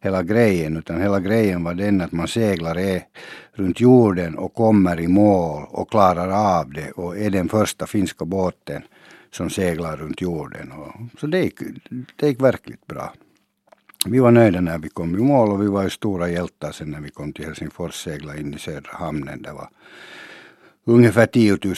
hela 0.00 0.22
grejen 0.22 0.76
utan 0.76 1.00
hela 1.00 1.20
grejen 1.20 1.64
var 1.64 1.74
den 1.74 2.00
att 2.00 2.12
man 2.12 2.28
seglar 2.28 2.78
e 2.78 3.02
runt 3.52 3.80
jorden 3.80 4.38
och 4.38 4.54
kommer 4.54 5.00
i 5.00 5.08
mål 5.08 5.66
och 5.68 5.90
klarar 5.90 6.58
av 6.58 6.72
det 6.72 6.90
och 6.90 7.18
är 7.18 7.30
den 7.30 7.48
första 7.48 7.86
finska 7.86 8.24
båten 8.24 8.82
som 9.30 9.50
seglar 9.50 9.96
runt 9.96 10.20
jorden. 10.20 10.72
Och, 10.72 11.20
så 11.20 11.26
det 11.26 11.38
gick, 11.38 11.58
det 12.16 12.28
gick 12.28 12.40
verkligt 12.40 12.86
bra. 12.86 13.12
Vi 14.06 14.18
var 14.18 14.30
nöjda 14.30 14.60
när 14.60 14.78
vi 14.78 14.88
kom 14.88 15.14
i 15.14 15.18
mål 15.18 15.50
och 15.50 15.62
vi 15.62 15.66
var 15.66 15.82
ju 15.82 15.90
stora 15.90 16.28
hjältar 16.28 16.72
sen 16.72 16.90
när 16.90 17.00
vi 17.00 17.10
kom 17.10 17.32
till 17.32 17.44
Helsingfors 17.44 17.94
segla 17.94 18.36
in 18.36 18.54
i 18.54 18.58
södra 18.58 18.92
hamnen. 18.92 19.42
Det 19.42 19.52
var 19.52 19.68
ungefär 20.84 21.26
10 21.26 21.58
000, 21.64 21.74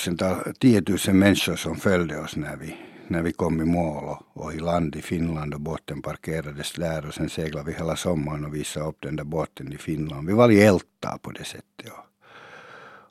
10 0.58 0.82
000 1.06 1.16
människor 1.16 1.56
som 1.56 1.76
följde 1.76 2.20
oss 2.20 2.36
när 2.36 2.56
vi, 2.56 2.76
när 3.12 3.22
vi 3.22 3.32
kom 3.32 3.60
i 3.60 3.64
mål 3.64 4.04
och, 4.04 4.22
och 4.32 4.54
i 4.54 4.58
land 4.58 4.96
i 4.96 5.02
Finland 5.02 5.54
och 5.54 5.60
båten 5.60 6.02
parkerades 6.02 6.72
där 6.72 7.06
och 7.06 7.14
sen 7.14 7.28
seglade 7.28 7.66
vi 7.66 7.72
hela 7.72 7.96
sommaren 7.96 8.44
och 8.44 8.54
visade 8.54 8.86
upp 8.86 8.96
den 9.00 9.16
där 9.16 9.24
båten 9.24 9.72
i 9.72 9.76
Finland. 9.76 10.26
Vi 10.28 10.32
var 10.32 10.50
hjältar 10.50 11.18
på 11.18 11.30
det 11.30 11.44
sättet. 11.44 11.86
Och, 11.86 12.04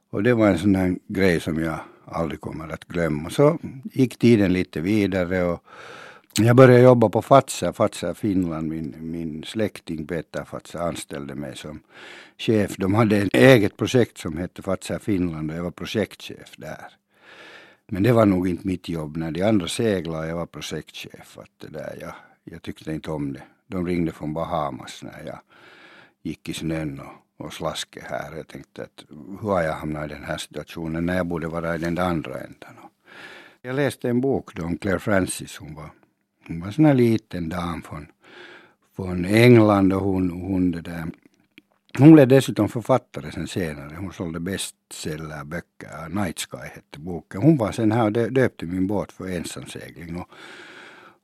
och 0.09 0.23
det 0.23 0.33
var 0.33 0.47
en 0.47 0.59
sån 0.59 0.75
här 0.75 0.95
grej 1.07 1.39
som 1.39 1.63
jag 1.63 1.79
aldrig 2.05 2.41
kommer 2.41 2.73
att 2.73 2.85
glömma. 2.85 3.29
Så 3.29 3.57
gick 3.83 4.17
tiden 4.17 4.53
lite 4.53 4.81
vidare 4.81 5.43
och 5.43 5.63
jag 6.39 6.55
började 6.55 6.83
jobba 6.83 7.09
på 7.09 7.21
Fatsa, 7.21 7.73
Fatsa 7.73 8.13
Finland. 8.13 8.67
Min, 8.67 8.95
min 8.99 9.43
släkting 9.43 10.07
Peter 10.07 10.43
Fatsa 10.43 10.81
anställde 10.81 11.35
mig 11.35 11.55
som 11.57 11.79
chef. 12.37 12.75
De 12.77 12.93
hade 12.93 13.17
ett 13.17 13.33
eget 13.35 13.77
projekt 13.77 14.17
som 14.17 14.37
hette 14.37 14.61
Fatsa 14.61 14.99
Finland 14.99 15.51
och 15.51 15.57
jag 15.57 15.63
var 15.63 15.71
projektchef 15.71 16.55
där. 16.57 17.00
Men 17.91 18.03
det 18.03 18.11
var 18.11 18.25
nog 18.25 18.47
inte 18.47 18.67
mitt 18.67 18.89
jobb. 18.89 19.17
När 19.17 19.31
de 19.31 19.43
andra 19.43 19.67
seglade 19.67 20.27
jag 20.27 20.35
var 20.35 20.45
projektchef. 20.45 21.37
Att 21.37 21.51
det 21.57 21.67
där, 21.67 21.97
jag, 22.01 22.13
jag 22.43 22.61
tyckte 22.61 22.93
inte 22.93 23.11
om 23.11 23.33
det. 23.33 23.43
De 23.67 23.87
ringde 23.87 24.11
från 24.11 24.33
Bahamas 24.33 25.03
när 25.03 25.23
jag 25.25 25.39
gick 26.23 26.49
i 26.49 26.53
snön 26.53 26.99
och 26.99 27.21
och 27.41 27.53
slaske 27.53 28.01
här. 28.09 28.35
Jag 28.35 28.47
tänkte 28.47 28.83
att 28.83 29.05
hur 29.41 29.49
har 29.49 29.61
jag 29.61 29.73
hamnat 29.73 30.05
i 30.05 30.13
den 30.13 30.23
här 30.23 30.37
situationen 30.37 31.05
när 31.05 31.17
jag 31.17 31.27
borde 31.27 31.47
vara 31.47 31.75
i 31.75 31.77
den 31.77 31.97
andra 31.97 32.39
änden. 32.39 32.75
Jag 33.61 33.75
läste 33.75 34.09
en 34.09 34.21
bok 34.21 34.55
då 34.55 34.63
om 34.63 34.77
Claire 34.77 34.99
Francis. 34.99 35.57
Hon 35.57 35.75
var, 35.75 35.89
hon 36.47 36.59
var 36.59 36.67
en 36.67 36.73
sån 36.73 36.85
här 36.85 36.93
liten 36.93 37.49
dam 37.49 37.81
från, 37.81 38.07
från 38.95 39.25
England 39.25 39.93
och 39.93 40.01
hon, 40.01 40.29
hon 40.29 40.71
det 40.71 40.81
där, 40.81 41.05
hon 41.97 42.13
blev 42.13 42.27
dessutom 42.27 42.69
författare 42.69 43.31
sen 43.31 43.47
senare. 43.47 43.95
Hon 43.99 44.13
sålde 44.13 44.39
bestsellerböcker. 44.39 46.09
Night 46.09 46.39
Sky 46.39 46.57
hette 46.57 46.99
boken. 46.99 47.41
Hon 47.41 47.57
var 47.57 47.71
sen 47.71 47.91
här 47.91 48.05
och 48.05 48.11
döpte 48.11 48.65
min 48.65 48.87
båt 48.87 49.11
för 49.11 49.29
ensamsegling. 49.29 50.17
Och, 50.17 50.29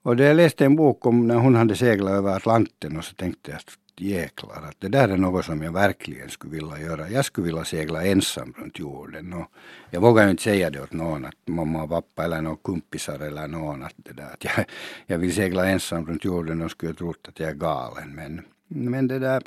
och 0.01 0.15
det 0.15 0.23
jag 0.23 0.35
läste 0.35 0.65
en 0.65 0.75
bok 0.75 1.05
om 1.05 1.27
när 1.27 1.35
hon 1.35 1.55
hade 1.55 1.75
seglat 1.75 2.11
över 2.11 2.35
Atlanten 2.35 2.97
och 2.97 3.03
så 3.03 3.15
tänkte 3.15 3.51
jag 3.51 3.57
att 3.57 3.77
jäklar 3.99 4.63
att 4.69 4.75
det 4.79 4.87
där 4.87 5.09
är 5.09 5.17
något 5.17 5.45
som 5.45 5.61
jag 5.61 5.71
verkligen 5.71 6.29
skulle 6.29 6.53
vilja 6.53 6.79
göra. 6.79 7.09
Jag 7.09 7.25
skulle 7.25 7.45
vilja 7.45 7.63
segla 7.63 8.05
ensam 8.05 8.53
runt 8.57 8.79
jorden. 8.79 9.33
Och 9.33 9.51
jag 9.89 10.01
vågar 10.01 10.23
ju 10.23 10.31
inte 10.31 10.43
säga 10.43 10.69
det 10.69 10.81
åt 10.81 10.93
någon 10.93 11.25
att 11.25 11.47
mamma 11.47 11.83
och 11.83 11.89
pappa 11.89 12.23
eller 12.23 12.41
några 12.41 12.57
kompisar 12.57 13.19
eller 13.19 13.47
någon 13.47 13.83
att 13.83 13.93
det 13.95 14.13
där 14.13 14.33
att 14.33 14.43
jag, 14.43 14.65
jag 15.05 15.17
vill 15.17 15.35
segla 15.35 15.69
ensam 15.69 16.05
runt 16.05 16.25
jorden 16.25 16.61
och 16.61 16.71
skulle 16.71 16.93
trott 16.93 17.27
att 17.27 17.39
jag 17.39 17.49
är 17.49 17.53
galen. 17.53 18.15
Men, 18.15 18.41
men 18.67 19.07
det 19.07 19.19
där 19.19 19.43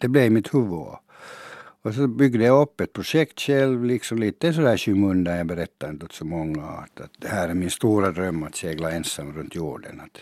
det 0.00 0.08
blev 0.08 0.32
mitt 0.32 0.54
huvud. 0.54 0.94
Och 1.82 1.94
så 1.94 2.06
byggde 2.06 2.44
jag 2.44 2.62
upp 2.62 2.80
ett 2.80 2.92
projekt 2.92 3.40
själv, 3.40 3.84
liksom 3.84 4.18
lite 4.18 4.52
sådär 4.52 4.76
skymundan. 4.76 5.36
Jag 5.36 5.46
berättade 5.46 5.92
inte 5.92 6.04
åt 6.04 6.12
så 6.12 6.24
många 6.24 6.64
att, 6.64 7.00
att 7.00 7.10
det 7.18 7.28
här 7.28 7.48
är 7.48 7.54
min 7.54 7.70
stora 7.70 8.10
dröm 8.10 8.42
att 8.42 8.56
segla 8.56 8.90
ensam 8.90 9.32
runt 9.32 9.54
jorden. 9.54 10.00
Att, 10.00 10.20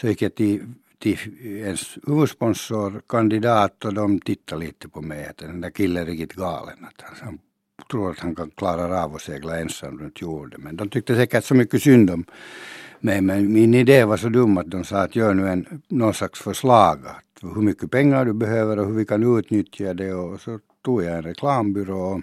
så 0.00 0.06
gick 0.06 0.22
jag 0.22 0.34
till, 0.34 0.62
till 0.98 1.18
ens 1.42 1.98
huvudsponsor, 2.06 3.02
kandidat 3.08 3.84
och 3.84 3.94
de 3.94 4.20
tittade 4.20 4.64
lite 4.64 4.88
på 4.88 5.02
mig 5.02 5.26
att 5.26 5.36
den 5.36 5.60
där 5.60 5.70
killen 5.70 6.02
är 6.02 6.06
riktigt 6.06 6.32
galen. 6.32 6.76
Att 6.84 7.02
han, 7.02 7.14
han 7.20 7.38
tror 7.90 8.10
att 8.10 8.18
han 8.18 8.34
kan 8.34 8.50
klara 8.50 9.04
av 9.04 9.14
att 9.14 9.22
segla 9.22 9.60
ensam 9.60 9.98
runt 9.98 10.20
jorden. 10.20 10.60
Men 10.60 10.76
de 10.76 10.88
tyckte 10.88 11.14
säkert 11.14 11.44
så 11.44 11.54
mycket 11.54 11.82
synd 11.82 12.10
om 12.10 12.24
mig. 13.00 13.20
Men 13.20 13.52
min 13.52 13.74
idé 13.74 14.04
var 14.04 14.16
så 14.16 14.28
dum 14.28 14.58
att 14.58 14.70
de 14.70 14.84
sa 14.84 14.98
att 14.98 15.16
gör 15.16 15.34
nu 15.34 15.48
en, 15.48 15.82
någon 15.88 16.14
slags 16.14 16.40
förslag 16.40 16.98
hur 17.42 17.62
mycket 17.62 17.90
pengar 17.90 18.24
du 18.24 18.32
behöver 18.32 18.78
och 18.78 18.86
hur 18.86 18.94
vi 18.94 19.04
kan 19.04 19.38
utnyttja 19.38 19.94
det. 19.94 20.14
Och 20.14 20.40
så 20.40 20.60
tog 20.82 21.02
jag 21.02 21.16
en 21.16 21.22
reklambyrå 21.22 22.22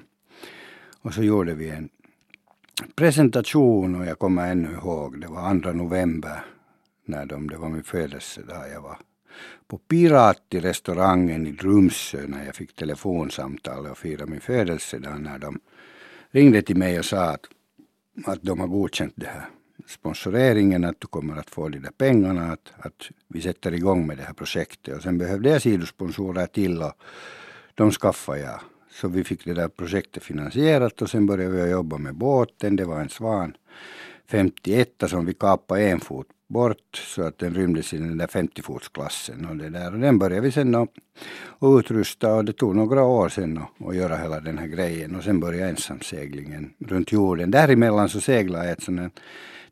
och 1.01 1.13
så 1.13 1.23
gjorde 1.23 1.53
vi 1.53 1.69
en 1.69 1.89
presentation. 2.95 3.95
Och 4.01 4.05
jag 4.05 4.19
kommer 4.19 4.51
ännu 4.51 4.71
ihåg, 4.71 5.21
det 5.21 5.27
var 5.27 5.61
2 5.61 5.71
november 5.71 6.45
när 7.05 7.25
de, 7.25 7.49
det 7.49 7.57
var 7.57 7.69
min 7.69 7.83
födelsedag. 7.83 8.69
Jag 8.73 8.81
var 8.81 8.97
på 9.67 9.77
Pirat 9.77 10.41
i 10.49 10.59
restaurangen 10.59 11.47
i 11.47 11.51
Drumsö 11.51 12.27
när 12.27 12.45
jag 12.45 12.55
fick 12.55 12.75
telefonsamtal 12.75 13.85
och 13.85 13.97
firade 13.97 14.31
min 14.31 14.41
födelsedag 14.41 15.21
när 15.21 15.39
de 15.39 15.59
ringde 16.31 16.61
till 16.61 16.77
mig 16.77 16.99
och 16.99 17.05
sa 17.05 17.23
att, 17.23 17.45
att 18.25 18.41
de 18.41 18.59
har 18.59 18.67
godkänt 18.67 19.13
det 19.15 19.27
här 19.27 19.49
sponsoreringen, 19.87 20.83
att 20.83 21.01
du 21.01 21.07
kommer 21.07 21.37
att 21.37 21.49
få 21.49 21.69
de 21.69 21.79
där 21.79 21.91
pengarna, 21.97 22.51
att, 22.51 22.73
att 22.77 23.09
vi 23.27 23.41
sätter 23.41 23.73
igång 23.73 24.07
med 24.07 24.17
det 24.17 24.23
här 24.23 24.33
projektet. 24.33 24.95
Och 24.95 25.03
sen 25.03 25.17
behövde 25.17 25.49
jag 25.49 25.61
sidosponsorer 25.61 26.45
till 26.45 26.81
och 26.81 26.93
de 27.75 27.91
skaffade 27.91 28.39
jag. 28.39 28.59
Så 28.91 29.07
vi 29.07 29.23
fick 29.23 29.45
det 29.45 29.53
där 29.53 29.67
projektet 29.67 30.23
finansierat 30.23 31.01
och 31.01 31.09
sen 31.09 31.25
började 31.25 31.63
vi 31.63 31.71
jobba 31.71 31.97
med 31.97 32.15
båten. 32.15 32.75
Det 32.75 32.85
var 32.85 32.99
en 32.99 33.09
Svan 33.09 33.53
51 34.27 35.03
som 35.07 35.25
vi 35.25 35.33
kapade 35.33 35.89
en 35.89 35.99
fot 35.99 36.27
bort 36.47 36.95
så 37.15 37.23
att 37.23 37.37
den 37.37 37.53
rymdes 37.53 37.93
i 37.93 37.97
den 37.97 38.17
där 38.17 38.27
50-fotsklassen. 38.27 39.49
Och, 39.49 39.55
det 39.55 39.69
där. 39.69 39.93
och 39.93 39.99
den 39.99 40.19
började 40.19 40.41
vi 40.41 40.51
sen 40.51 40.75
att 40.75 40.89
utrusta 41.61 42.33
och 42.33 42.45
det 42.45 42.53
tog 42.53 42.75
några 42.75 43.03
år 43.03 43.29
sen 43.29 43.57
att, 43.57 43.87
att 43.87 43.95
göra 43.95 44.17
hela 44.17 44.39
den 44.39 44.57
här 44.57 44.67
grejen. 44.67 45.15
Och 45.15 45.23
sen 45.23 45.39
började 45.39 45.69
ensamseglingen 45.69 46.73
runt 46.79 47.11
jorden. 47.11 47.51
Däremellan 47.51 48.09
så 48.09 48.21
seglade 48.21 48.65
jag 48.65 48.73
ett 48.73 48.83
sånt 48.83 49.19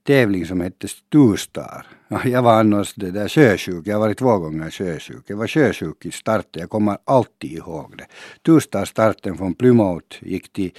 tävling 0.04 0.46
som 0.46 0.62
hette 0.62 0.88
Sturstar. 0.88 1.86
Jag 2.26 2.42
var 2.42 2.60
annars 2.60 2.94
det 2.94 3.12
där 3.12 3.28
sjösjuk, 3.28 3.88
jag 3.88 3.96
har 3.96 4.00
varit 4.00 4.18
två 4.18 4.38
gånger 4.38 4.70
sjösjuk. 4.70 5.24
Jag 5.28 5.38
var 5.38 5.48
sjösjuk 5.48 6.06
i 6.06 6.12
starten, 6.12 6.60
jag 6.60 6.70
kommer 6.70 6.98
alltid 7.06 7.52
ihåg 7.52 7.94
det. 7.98 8.06
Turstar-starten 8.46 9.38
från 9.38 9.54
Plymouth 9.54 10.18
gick 10.22 10.54
till, 10.54 10.72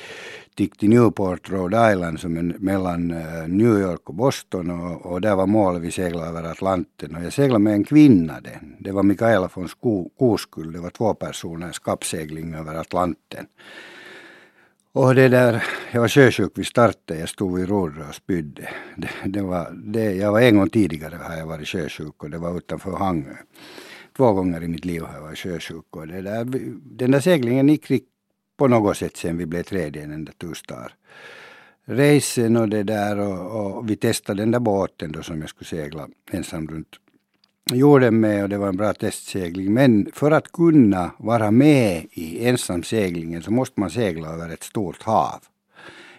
gick 0.56 0.78
till 0.78 0.88
Newport, 0.88 1.50
Rhode 1.50 1.92
Island 1.92 2.20
som 2.20 2.36
är 2.36 2.42
mellan 2.58 3.10
eh, 3.10 3.48
New 3.48 3.80
York 3.80 4.08
och 4.08 4.14
Boston 4.14 4.70
och, 4.70 5.06
och 5.06 5.20
där 5.20 5.36
var 5.36 5.46
målet 5.46 5.82
vi 5.82 5.90
seglade 5.90 6.28
över 6.28 6.42
Atlanten 6.42 7.16
och 7.16 7.24
jag 7.24 7.32
seglade 7.32 7.64
med 7.64 7.72
en 7.72 7.84
kvinna 7.84 8.40
den. 8.40 8.76
Det 8.78 8.92
var 8.92 9.02
Mikaela 9.02 9.50
von 9.54 9.68
Koskull, 10.18 10.72
det 10.72 10.80
var 10.80 10.90
två 10.90 11.14
personers 11.14 11.78
kappsegling 11.78 12.54
över 12.54 12.74
Atlanten. 12.74 13.46
Och 14.94 15.14
det 15.14 15.28
där, 15.28 15.64
jag 15.92 16.00
var 16.00 16.08
sjösjuk 16.08 16.58
vid 16.58 16.66
starten, 16.66 17.18
jag 17.18 17.28
stod 17.28 17.58
vid 17.58 17.68
rodret 17.68 18.08
och 18.08 18.14
spydde. 18.14 18.68
Det, 18.96 19.10
det 19.24 19.42
var, 19.42 19.70
det, 19.70 20.14
jag 20.14 20.32
var 20.32 20.40
en 20.40 20.56
gång 20.56 20.70
tidigare 20.70 21.16
har 21.16 21.36
jag 21.36 21.46
varit 21.46 21.68
sjösjuk 21.68 22.22
och 22.22 22.30
det 22.30 22.38
var 22.38 22.56
utanför 22.56 22.96
Hangö. 22.96 23.36
Två 24.16 24.32
gånger 24.32 24.62
i 24.62 24.68
mitt 24.68 24.84
liv 24.84 25.02
har 25.02 25.14
jag 25.14 25.22
varit 25.22 25.38
sjösjuk 25.38 25.96
och 25.96 26.08
det 26.08 26.22
där, 26.22 26.44
den 26.82 27.10
där 27.10 27.20
seglingen 27.20 27.68
gick 27.68 28.04
på 28.56 28.68
något 28.68 28.96
sätt 28.96 29.16
sen 29.16 29.38
vi 29.38 29.46
blev 29.46 29.62
tredje 29.62 30.06
den 30.06 30.24
där 30.24 30.32
Tustar. 30.32 30.94
Racen 31.84 32.56
och 32.56 32.68
det 32.68 32.82
där 32.82 33.18
och, 33.18 33.76
och, 33.76 33.90
vi 33.90 33.96
testade 33.96 34.42
den 34.42 34.50
där 34.50 34.60
båten 34.60 35.12
då 35.12 35.22
som 35.22 35.40
jag 35.40 35.48
skulle 35.48 35.68
segla 35.68 36.08
ensam 36.30 36.68
runt 36.68 36.96
jorden 37.74 38.20
med 38.20 38.42
och 38.42 38.48
det 38.48 38.58
var 38.58 38.68
en 38.68 38.76
bra 38.76 38.92
testsegling. 38.92 39.74
Men 39.74 40.10
för 40.14 40.30
att 40.30 40.52
kunna 40.52 41.10
vara 41.18 41.50
med 41.50 42.06
i 42.10 42.48
ensamseglingen 42.48 43.42
så 43.42 43.50
måste 43.50 43.80
man 43.80 43.90
segla 43.90 44.28
över 44.28 44.48
ett 44.48 44.62
stort 44.62 45.02
hav 45.02 45.40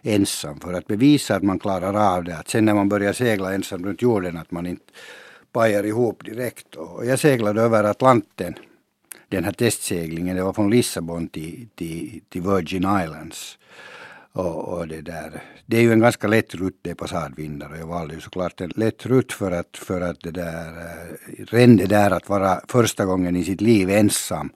ensam 0.04 0.60
för 0.60 0.74
att 0.74 0.88
bevisa 0.88 1.36
att 1.36 1.44
man 1.44 1.60
klarar 1.60 2.16
av 2.16 2.24
det. 2.24 2.38
Att 2.38 2.50
sen 2.50 2.66
när 2.66 2.74
man 2.74 2.90
börjar 2.90 3.14
segla 3.14 3.54
ensam 3.54 3.86
runt 3.86 4.02
jorden 4.02 4.38
att 4.38 4.52
man 4.52 4.66
inte 4.66 4.86
pajar 5.52 5.84
ihop 5.84 6.26
direkt. 6.26 6.76
Och 6.76 7.06
jag 7.06 7.20
seglade 7.20 7.62
över 7.62 7.84
Atlanten 7.84 8.54
den 9.30 9.44
här 9.44 9.52
testseglingen. 9.52 10.36
Det 10.36 10.44
var 10.44 10.54
från 10.54 10.70
Lissabon 10.70 11.28
till, 11.28 11.68
till, 11.76 12.22
till 12.30 12.42
Virgin 12.42 12.88
Islands. 13.04 13.58
Och, 14.34 14.68
och, 14.68 14.88
det 14.88 15.02
där. 15.02 15.44
Det 15.66 15.78
är 15.78 15.82
ju 15.82 15.92
en 15.92 16.00
ganska 16.00 16.28
lätt 16.28 16.56
rutt, 16.56 16.80
det 16.82 16.90
är 16.90 16.96
passadvindar 16.96 17.72
och 17.72 17.78
jag 17.78 17.88
valde 17.88 18.14
ju 18.14 18.22
såklart 18.22 18.62
en 18.62 18.72
lätt 18.76 19.06
rutt 19.06 19.34
för 19.34 19.52
att, 19.52 19.78
för 19.78 20.02
att 20.02 20.22
det 20.22 20.32
där, 20.32 20.68
eh, 20.68 21.40
äh, 21.40 21.46
redan 21.46 21.78
det 21.78 21.86
där 21.86 22.12
att 22.12 22.30
vara 22.30 22.62
första 22.68 23.06
gången 23.06 23.36
i 23.36 23.44
sitt 23.44 23.62
liv 23.62 23.90
ensam 23.90 24.50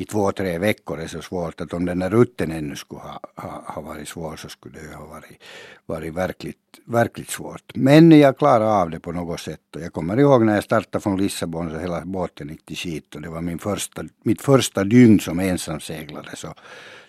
i 0.00 0.04
två, 0.04 0.32
tre 0.32 0.58
veckor 0.58 1.00
är 1.00 1.06
så 1.06 1.22
svårt 1.22 1.60
att 1.60 1.72
om 1.72 1.84
den 1.84 1.98
där 1.98 2.10
rutten 2.10 2.52
ännu 2.52 2.76
skulle 2.76 3.00
ha, 3.00 3.20
ha, 3.36 3.62
ha 3.66 3.82
varit 3.82 4.08
svår 4.08 4.36
så 4.36 4.48
skulle 4.48 4.80
det 4.80 4.94
ha 4.94 5.06
varit, 5.06 5.42
varit 5.86 6.14
verkligt, 6.14 6.80
verkligt 6.84 7.30
svårt. 7.30 7.72
Men 7.74 8.12
jag 8.12 8.38
klarade 8.38 8.70
av 8.70 8.90
det 8.90 9.00
på 9.00 9.12
något 9.12 9.40
sätt 9.40 9.76
och 9.76 9.80
jag 9.80 9.92
kommer 9.92 10.16
ihåg 10.16 10.44
när 10.44 10.54
jag 10.54 10.64
startade 10.64 11.02
från 11.02 11.16
Lissabon 11.16 11.70
så 11.70 11.78
hela 11.78 12.04
båten 12.04 12.48
gick 12.48 12.66
till 12.66 12.76
skit 12.76 13.14
och 13.14 13.22
det 13.22 13.28
var 13.28 13.40
min 13.40 13.58
första, 13.58 14.04
mitt 14.22 14.42
första 14.42 14.84
dygn 14.84 15.20
som 15.20 15.40
ensamseglare 15.40 16.36
så, 16.36 16.54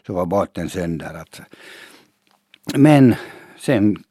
så 0.08 0.14
var 0.14 0.26
båten 0.26 0.70
sönder. 0.70 1.14
Att, 1.14 1.42
men 2.76 3.16
sen 3.58 4.04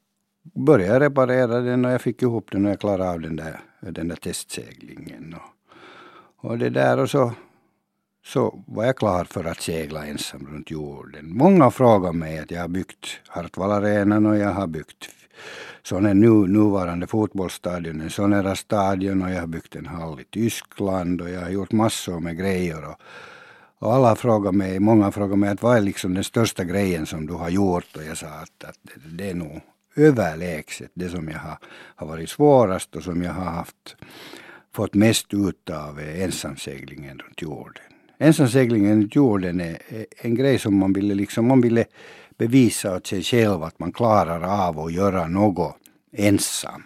började 0.67 0.93
jag 0.93 1.03
reparera 1.03 1.61
den 1.61 1.85
och 1.85 1.91
jag 1.91 2.01
fick 2.01 2.23
ihop 2.23 2.51
den 2.53 2.65
och 2.65 2.71
jag 2.71 2.81
klarade 2.81 3.11
av 3.11 3.21
den 3.21 3.37
där, 3.37 3.61
den 3.81 4.09
där 4.09 4.17
testseglingen. 4.17 5.35
Och, 5.35 6.51
och 6.51 6.59
det 6.59 6.71
där 6.71 6.99
och 6.99 7.11
så, 7.11 7.33
så 8.25 8.65
var 8.67 8.85
jag 8.85 8.97
klar 8.97 9.25
för 9.25 9.45
att 9.45 9.61
segla 9.61 10.07
ensam 10.07 10.47
runt 10.53 10.71
jorden. 10.71 11.37
Många 11.37 11.71
frågar 11.71 12.13
mig 12.13 12.39
att 12.39 12.51
jag 12.51 12.61
har 12.61 12.69
byggt 12.69 13.21
Hartwallarenan 13.29 14.27
och 14.27 14.37
jag 14.37 14.51
har 14.51 14.67
byggt 14.67 15.09
sådana 15.83 16.13
nu, 16.13 16.31
nuvarande 16.31 17.07
fotbollsstadion, 17.07 18.01
en 18.01 18.11
Sonera 18.11 18.57
stadion 18.57 19.23
och 19.23 19.31
jag 19.31 19.41
har 19.41 19.47
byggt 19.47 19.77
en 19.77 19.87
hall 19.87 20.21
i 20.21 20.25
Tyskland 20.25 21.21
och 21.21 21.31
jag 21.31 21.41
har 21.41 21.51
gjort 21.51 21.73
massor 21.73 22.21
med 22.21 22.39
grejer. 22.39 22.89
Och, 22.89 23.01
och 23.79 23.95
alla 23.95 24.17
frågar 24.17 24.53
mig, 24.53 24.81
många 24.81 25.13
frågar 25.13 25.37
mig 25.37 25.51
att 25.51 25.63
vad 25.63 25.77
är 25.77 25.81
liksom 25.81 26.15
den 26.15 26.25
största 26.25 26.65
grejen 26.65 27.07
som 27.07 27.27
du 27.27 27.33
har 27.33 27.49
gjort? 27.49 27.97
Och 27.97 28.05
jag 28.05 28.17
sa 28.17 28.27
att, 28.27 28.65
att 28.65 28.79
det 29.19 29.31
är 29.31 29.35
nog 29.35 29.61
överlägset 29.97 30.91
det 30.95 31.09
som 31.09 31.29
jag 31.29 31.39
har, 31.39 31.59
har 31.97 32.07
varit 32.07 32.31
svårast 32.31 32.97
och 32.97 33.03
som 33.03 33.23
jag 33.23 33.33
har 33.33 33.51
haft, 33.51 33.97
fått 34.75 34.95
mest 34.95 35.35
ut 35.35 35.71
av 35.71 36.01
är 36.01 36.25
ensamseglingen 36.25 37.19
runt 37.19 37.43
jorden. 37.43 37.83
Ensamseglingen 38.19 39.01
runt 39.01 39.15
jorden 39.15 39.61
är 39.61 39.79
en 40.17 40.35
grej 40.35 40.59
som 40.59 40.77
man 40.77 40.93
ville, 40.93 41.15
liksom, 41.15 41.47
man 41.47 41.61
ville 41.61 41.85
bevisa 42.39 42.97
åt 42.97 43.07
sig 43.07 43.23
själv 43.23 43.63
att 43.63 43.79
man 43.79 43.93
klarar 43.93 44.69
av 44.69 44.81
att 44.81 44.93
göra 44.93 45.29
något 45.29 45.77
ensam. 46.13 46.83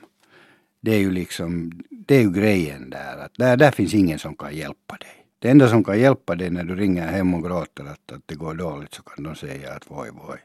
Det 0.80 0.94
är 0.94 0.98
ju 0.98 1.10
liksom, 1.10 1.72
det 1.90 2.16
är 2.16 2.20
ju 2.20 2.30
grejen 2.30 2.90
där, 2.90 3.18
att 3.18 3.34
där, 3.34 3.56
där 3.56 3.70
finns 3.70 3.94
ingen 3.94 4.18
som 4.18 4.36
kan 4.36 4.56
hjälpa 4.56 4.96
dig. 4.96 5.21
Det 5.42 5.50
enda 5.50 5.68
som 5.68 5.84
kan 5.84 6.00
hjälpa 6.00 6.34
dig 6.34 6.50
när 6.50 6.64
du 6.64 6.74
ringer 6.74 7.06
hem 7.06 7.34
och 7.34 7.42
gråter 7.44 7.84
att, 7.84 8.12
att 8.12 8.22
det 8.26 8.34
går 8.34 8.54
dåligt 8.54 8.94
så 8.94 9.02
kan 9.02 9.24
de 9.24 9.34
säga 9.34 9.72
att 9.72 9.90
voj 9.90 10.10
voj. 10.10 10.38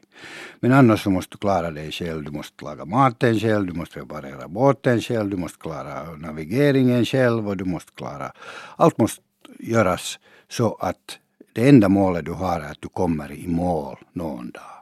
Men 0.60 0.72
annars 0.72 1.02
så 1.02 1.10
måste 1.10 1.34
du 1.34 1.38
klara 1.38 1.70
dig 1.70 1.92
själv. 1.92 2.24
Du 2.24 2.30
måste 2.30 2.64
laga 2.64 2.84
maten 2.84 3.40
själv, 3.40 3.66
du 3.66 3.72
måste 3.72 4.00
reparera 4.00 4.48
båten 4.48 5.00
själv, 5.00 5.30
du 5.30 5.36
måste 5.36 5.58
klara 5.58 6.16
navigeringen 6.16 7.04
själv 7.04 7.48
och 7.48 7.56
du 7.56 7.64
måste 7.64 7.92
klara... 7.92 8.32
Allt 8.76 8.98
måste 8.98 9.22
göras 9.58 10.18
så 10.48 10.74
att 10.74 11.18
det 11.52 11.68
enda 11.68 11.88
målet 11.88 12.24
du 12.24 12.32
har 12.32 12.60
är 12.60 12.70
att 12.70 12.82
du 12.82 12.88
kommer 12.88 13.32
i 13.32 13.48
mål 13.48 13.98
någon 14.12 14.50
dag. 14.50 14.76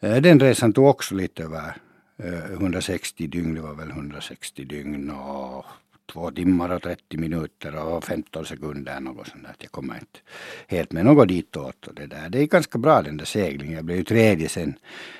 Eh, 0.00 0.22
den 0.22 0.40
resan 0.40 0.72
tog 0.72 0.86
också 0.86 1.14
lite 1.14 1.42
över 1.42 1.76
eh, 2.16 2.52
160 2.52 3.26
dygn, 3.26 3.54
det 3.54 3.60
var 3.60 3.74
väl 3.74 3.90
160 3.90 4.64
dygn 4.64 5.10
och 5.10 5.64
två 6.12 6.30
timmar 6.30 6.70
och 6.70 6.82
30 6.82 7.16
minuter 7.16 7.76
och 7.76 8.04
15 8.04 8.46
sekunder 8.46 9.00
något 9.00 9.28
sånt 9.28 9.42
där. 9.42 9.54
Jag 9.58 9.70
kommer 9.70 9.94
inte 9.94 10.18
helt 10.66 10.92
med 10.92 11.04
något 11.04 11.28
ditåt. 11.28 11.86
Och 11.86 11.94
det, 11.94 12.06
där. 12.06 12.28
det 12.28 12.42
är 12.42 12.46
ganska 12.46 12.78
bra 12.78 13.02
den 13.02 13.16
där 13.16 13.24
seglingen. 13.24 13.74
Jag 13.74 13.84
blev 13.84 13.98
ju 13.98 14.04
tredje 14.04 14.48
sen 14.48 14.74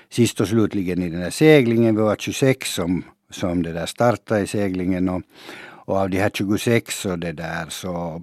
sist 0.08 0.40
och 0.40 0.48
slutligen 0.48 1.02
i 1.02 1.10
den 1.10 1.20
där 1.20 1.30
seglingen. 1.30 1.96
Vi 1.96 2.02
var 2.02 2.16
26 2.16 2.74
som, 2.74 3.04
som 3.30 3.62
det 3.62 3.72
där 3.72 3.86
startade 3.86 4.40
i 4.40 4.46
seglingen 4.46 5.08
och, 5.08 5.22
och 5.60 5.96
av 5.96 6.10
de 6.10 6.18
här 6.18 6.30
26 6.34 7.04
och 7.06 7.18
det 7.18 7.32
där 7.32 7.66
så 7.68 8.22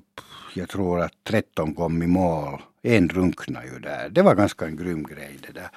jag 0.54 0.70
tror 0.70 1.02
att 1.02 1.14
13 1.24 1.76
kom 1.76 2.04
i 2.04 2.08
mål. 2.08 2.62
En 2.82 3.08
drunknade 3.08 3.68
ju 3.68 3.80
där. 3.80 4.10
Det 4.10 4.22
var 4.22 4.36
ganska 4.36 4.66
en 4.66 4.76
grym 4.76 5.04
grej 5.04 5.38
det 5.48 5.54
där. 5.54 5.70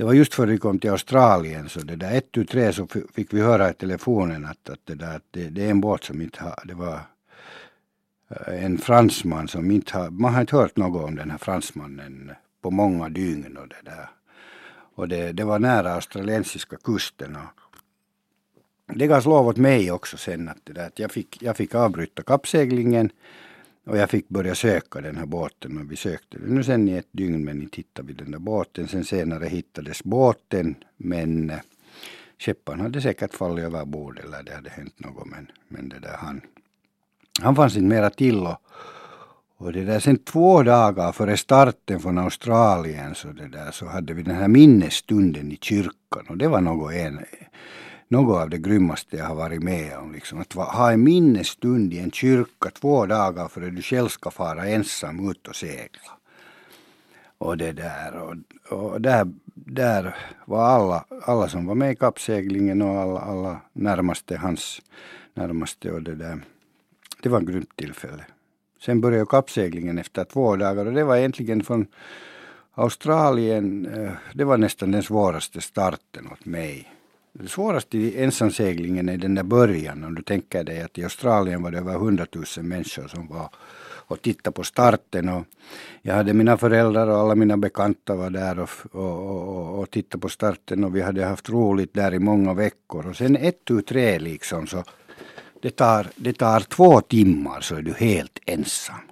Det 0.00 0.04
var 0.04 0.12
just 0.12 0.34
före 0.34 0.50
vi 0.50 0.58
kom 0.58 0.78
till 0.78 0.90
Australien 0.90 1.68
så 1.68 1.80
det 1.80 1.96
där 1.96 2.16
ett 2.16 2.32
tu 2.32 2.44
tre 2.44 2.72
så 2.72 2.86
fick 3.14 3.34
vi 3.34 3.40
höra 3.40 3.70
i 3.70 3.74
telefonen 3.74 4.44
att, 4.44 4.70
att, 4.70 4.78
det, 4.84 4.94
där, 4.94 5.16
att 5.16 5.24
det, 5.30 5.48
det 5.48 5.66
är 5.66 5.70
en 5.70 5.80
båt 5.80 6.04
som 6.04 6.22
inte 6.22 6.42
har, 6.42 6.62
det 6.64 6.74
var 6.74 7.00
eh, 8.28 8.64
en 8.64 8.78
fransman 8.78 9.48
som 9.48 9.70
inte 9.70 9.98
har, 9.98 10.10
man 10.10 10.34
har 10.34 10.40
inte 10.40 10.56
hört 10.56 10.76
något 10.76 11.04
om 11.04 11.16
den 11.16 11.30
här 11.30 11.38
fransmannen 11.38 12.32
på 12.62 12.70
många 12.70 13.08
dygn 13.08 13.56
och 13.56 13.68
det 13.68 13.90
där. 13.90 14.10
Och 14.94 15.08
det, 15.08 15.32
det 15.32 15.44
var 15.44 15.58
nära 15.58 15.92
australiensiska 15.92 16.76
kusten 16.76 17.36
och 17.36 17.60
det 18.96 19.06
gavs 19.06 19.24
lov 19.24 19.46
åt 19.46 19.56
mig 19.56 19.92
också 19.92 20.16
sen 20.16 20.48
att, 20.48 20.58
det 20.64 20.72
där, 20.72 20.86
att 20.86 20.98
jag, 20.98 21.10
fick, 21.10 21.42
jag 21.42 21.56
fick 21.56 21.74
avbryta 21.74 22.22
kappseglingen 22.22 23.10
och 23.86 23.98
jag 23.98 24.10
fick 24.10 24.28
börja 24.28 24.54
söka 24.54 25.00
den 25.00 25.16
här 25.16 25.26
båten 25.26 25.78
och 25.78 25.92
vi 25.92 25.96
sökte 25.96 26.38
den 26.38 26.54
nu 26.54 26.64
sen 26.64 26.88
i 26.88 26.92
ett 26.92 27.08
dygn 27.12 27.44
men 27.44 27.62
inte 27.62 27.76
hittade 27.76 28.08
vi 28.08 28.14
den 28.14 28.30
där 28.30 28.38
båten. 28.38 28.88
Sen 28.88 29.04
senare 29.04 29.46
hittades 29.46 30.04
båten 30.04 30.74
men 30.96 31.50
eh, 31.50 31.58
skepparen 32.38 32.80
hade 32.80 33.00
säkert 33.00 33.34
fallit 33.34 33.64
över 33.64 33.84
bord 33.84 34.18
eller 34.18 34.42
det 34.42 34.54
hade 34.54 34.70
hänt 34.70 35.00
något 35.00 35.26
men, 35.26 35.50
men 35.68 35.88
det 35.88 35.98
där 35.98 36.16
han, 36.18 36.40
han 37.40 37.56
fanns 37.56 37.76
inte 37.76 37.88
mera 37.88 38.10
till 38.10 38.46
och, 38.46 38.62
och 39.56 39.72
det 39.72 39.84
där 39.84 40.00
sen 40.00 40.16
två 40.16 40.62
dagar 40.62 41.12
före 41.12 41.36
starten 41.36 42.00
från 42.00 42.18
Australien 42.18 43.14
så 43.14 43.28
det 43.28 43.48
där 43.48 43.70
så 43.70 43.86
hade 43.86 44.14
vi 44.14 44.22
den 44.22 44.36
här 44.36 44.48
minnesstunden 44.48 45.52
i 45.52 45.58
kyrkan 45.60 46.26
och 46.28 46.36
det 46.36 46.48
var 46.48 46.60
något 46.60 46.92
en, 46.92 47.20
något 48.10 48.42
av 48.42 48.50
det 48.50 48.58
grymmaste 48.58 49.16
jag 49.16 49.24
har 49.24 49.34
varit 49.34 49.62
med 49.62 49.98
om. 49.98 50.12
Liksom. 50.12 50.40
Att 50.40 50.52
ha 50.52 50.92
en 50.92 51.02
minnesstund 51.02 51.94
i 51.94 51.98
en 51.98 52.10
kyrka 52.10 52.70
två 52.70 53.06
dagar 53.06 53.48
före 53.48 53.70
du 53.70 53.82
själv 53.82 54.08
ska 54.08 54.30
fara 54.30 54.66
ensam 54.66 55.30
ut 55.30 55.48
och 55.48 55.56
segla. 55.56 56.12
Och 57.38 57.56
det 57.56 57.72
där, 57.72 58.14
och, 58.16 58.36
och 58.78 59.00
där, 59.00 59.32
där 59.54 60.16
var 60.44 60.64
alla, 60.64 61.04
alla 61.22 61.48
som 61.48 61.66
var 61.66 61.74
med 61.74 61.92
i 61.92 61.96
kappseglingen 61.96 62.82
och 62.82 63.00
alla, 63.00 63.20
alla 63.20 63.60
närmaste 63.72 64.36
hans 64.36 64.82
närmaste 65.34 65.92
och 65.92 66.02
det 66.02 66.14
där. 66.14 66.40
Det 67.22 67.28
var 67.28 67.40
ett 67.40 67.46
grymt 67.46 67.76
tillfälle. 67.76 68.24
Sen 68.80 69.00
började 69.00 69.26
kappseglingen 69.26 69.98
efter 69.98 70.24
två 70.24 70.56
dagar 70.56 70.86
och 70.86 70.92
det 70.92 71.04
var 71.04 71.16
egentligen 71.16 71.62
från 71.62 71.86
Australien, 72.74 73.86
eh, 73.86 74.12
det 74.34 74.44
var 74.44 74.58
nästan 74.58 74.90
den 74.90 75.02
svåraste 75.02 75.60
starten 75.60 76.26
åt 76.32 76.44
mig. 76.44 76.99
Det 77.32 77.48
svåraste 77.48 77.98
i 77.98 78.22
ensamseglingen 78.22 79.08
är 79.08 79.16
den 79.16 79.34
där 79.34 79.42
början. 79.42 80.04
Om 80.04 80.14
du 80.14 80.22
tänker 80.22 80.64
dig 80.64 80.82
att 80.82 80.98
i 80.98 81.04
Australien 81.04 81.62
var 81.62 81.70
det 81.70 81.78
över 81.78 81.94
100 81.94 82.26
000 82.32 82.44
människor 82.64 83.08
som 83.08 83.26
var 83.26 83.48
och 84.10 84.22
tittade 84.22 84.54
på 84.54 84.64
starten. 84.64 85.28
Och 85.28 85.44
jag 86.02 86.14
hade 86.14 86.34
mina 86.34 86.56
föräldrar 86.56 87.06
och 87.06 87.18
alla 87.18 87.34
mina 87.34 87.56
bekanta 87.56 88.14
var 88.14 88.30
där 88.30 88.58
och, 88.58 88.70
och, 88.92 89.28
och, 89.28 89.78
och 89.78 89.90
tittade 89.90 90.20
på 90.20 90.28
starten 90.28 90.84
och 90.84 90.96
vi 90.96 91.00
hade 91.00 91.24
haft 91.24 91.50
roligt 91.50 91.94
där 91.94 92.14
i 92.14 92.18
många 92.18 92.54
veckor. 92.54 93.06
Och 93.06 93.16
sen 93.16 93.36
ett, 93.36 93.64
tu, 93.64 93.82
tre 93.82 94.18
liksom 94.18 94.66
så 94.66 94.84
det 95.62 95.70
tar, 95.70 96.06
det 96.16 96.32
tar 96.32 96.60
två 96.60 97.00
timmar 97.00 97.60
så 97.60 97.74
är 97.74 97.82
du 97.82 97.92
helt 97.92 98.38
ensam. 98.46 99.09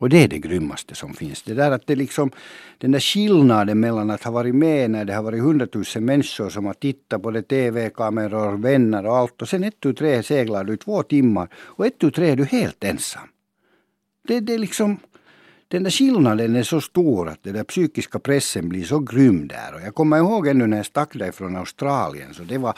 Och 0.00 0.08
det 0.08 0.24
är 0.24 0.28
det 0.28 0.38
grymmaste 0.38 0.94
som 0.94 1.14
finns. 1.14 1.42
Det 1.42 1.54
där 1.54 1.70
att 1.70 1.86
det 1.86 1.96
liksom, 1.96 2.30
den 2.78 2.92
där 2.92 3.00
skillnaden 3.00 3.80
mellan 3.80 4.10
att 4.10 4.24
ha 4.24 4.30
varit 4.30 4.54
med 4.54 4.90
när 4.90 5.04
det 5.04 5.14
har 5.14 5.22
varit 5.22 5.42
hundratusen 5.42 6.04
människor 6.04 6.50
som 6.50 6.66
har 6.66 6.74
tittat 6.74 7.22
på 7.22 7.30
det, 7.30 7.42
tv-kameror, 7.42 8.56
vänner 8.56 9.06
och 9.06 9.16
allt. 9.16 9.42
Och 9.42 9.48
sen 9.48 9.64
ett 9.64 9.80
tu 9.80 9.92
tre 9.92 10.22
seglar 10.22 10.64
du 10.64 10.74
i 10.74 10.76
två 10.76 11.02
timmar 11.02 11.48
och 11.54 11.86
ett 11.86 11.98
tu 11.98 12.10
tre 12.10 12.30
är 12.30 12.36
du 12.36 12.44
helt 12.44 12.84
ensam. 12.84 13.28
Det, 14.28 14.40
det 14.40 14.54
är 14.54 14.58
liksom, 14.58 14.98
den 15.68 15.82
där 15.82 15.90
skillnaden 15.90 16.56
är 16.56 16.62
så 16.62 16.80
stor 16.80 17.28
att 17.28 17.42
den 17.42 17.54
där 17.54 17.64
psykiska 17.64 18.18
pressen 18.18 18.68
blir 18.68 18.84
så 18.84 18.98
grym 18.98 19.48
där. 19.48 19.74
Och 19.74 19.80
jag 19.80 19.94
kommer 19.94 20.16
ihåg 20.16 20.46
ännu 20.46 20.66
när 20.66 20.76
jag 20.76 20.86
stack 20.86 21.14
därifrån 21.14 21.56
Australien. 21.56 22.34
Så 22.34 22.42
det 22.42 22.58
var 22.58 22.74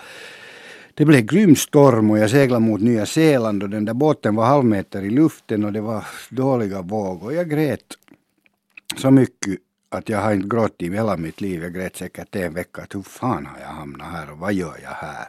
det 0.94 1.04
blev 1.04 1.20
grym 1.20 1.56
storm 1.56 2.10
och 2.10 2.18
jag 2.18 2.30
seglade 2.30 2.60
mot 2.60 2.80
Nya 2.80 3.06
Zeeland 3.06 3.62
och 3.62 3.70
den 3.70 3.84
där 3.84 3.94
båten 3.94 4.34
var 4.34 4.44
halvmeter 4.44 5.02
i 5.02 5.10
luften 5.10 5.64
och 5.64 5.72
det 5.72 5.80
var 5.80 6.06
dåliga 6.30 6.82
vågor. 6.82 7.32
Jag 7.32 7.50
grät 7.50 7.94
så 8.96 9.10
mycket 9.10 9.58
att 9.88 10.08
jag 10.08 10.18
har 10.18 10.32
inte 10.32 10.48
gråtit 10.48 10.82
i 10.82 10.94
hela 10.94 11.16
mitt 11.16 11.40
liv. 11.40 11.62
Jag 11.62 11.74
grät 11.74 11.96
säkert 11.96 12.36
en 12.36 12.54
vecka. 12.54 12.82
Att 12.82 12.94
hur 12.94 13.02
fan 13.02 13.46
har 13.46 13.60
jag 13.60 13.68
hamnat 13.68 14.12
här 14.12 14.32
och 14.32 14.38
vad 14.38 14.52
gör 14.52 14.78
jag 14.82 14.90
här? 14.90 15.28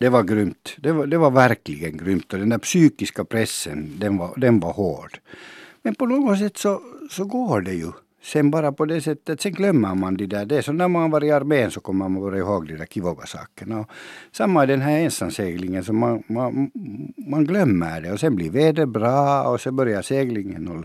Det 0.00 0.08
var 0.08 0.22
grymt. 0.22 0.74
Det 0.78 0.92
var, 0.92 1.06
det 1.06 1.18
var 1.18 1.30
verkligen 1.30 1.96
grymt 1.96 2.32
och 2.32 2.38
den 2.38 2.48
där 2.48 2.58
psykiska 2.58 3.24
pressen 3.24 3.92
den 3.98 4.16
var, 4.16 4.34
den 4.36 4.60
var 4.60 4.72
hård. 4.72 5.18
Men 5.82 5.94
på 5.94 6.06
något 6.06 6.38
sätt 6.38 6.56
så, 6.56 6.80
så 7.10 7.24
går 7.24 7.60
det 7.60 7.74
ju. 7.74 7.92
Sen 8.22 8.50
bara 8.50 8.72
på 8.72 8.84
det 8.84 9.00
sättet, 9.00 9.40
sen 9.40 9.52
glömmer 9.52 9.94
man 9.94 10.16
det 10.16 10.26
där. 10.26 10.44
Det 10.44 10.56
är 10.56 10.62
som 10.62 10.76
när 10.76 10.88
man 10.88 11.10
var 11.10 11.24
i 11.24 11.30
armén 11.30 11.70
så 11.70 11.80
kommer 11.80 12.08
man 12.08 12.20
bara 12.20 12.38
ihåg 12.38 12.68
de 12.68 12.76
där 12.76 12.86
Kivoga-sakerna. 12.86 13.86
samma 14.32 14.64
i 14.64 14.66
den 14.66 14.80
här 14.80 14.98
ensamseglingen, 14.98 15.84
så 15.84 15.92
man, 15.92 16.22
man, 16.26 16.70
man 17.16 17.44
glömmer 17.44 18.00
det 18.00 18.12
och 18.12 18.20
sen 18.20 18.36
blir 18.36 18.50
vädret 18.50 18.88
bra 18.88 19.42
och 19.42 19.60
så 19.60 19.72
börjar 19.72 20.02
seglingen 20.02 20.68
och, 20.68 20.84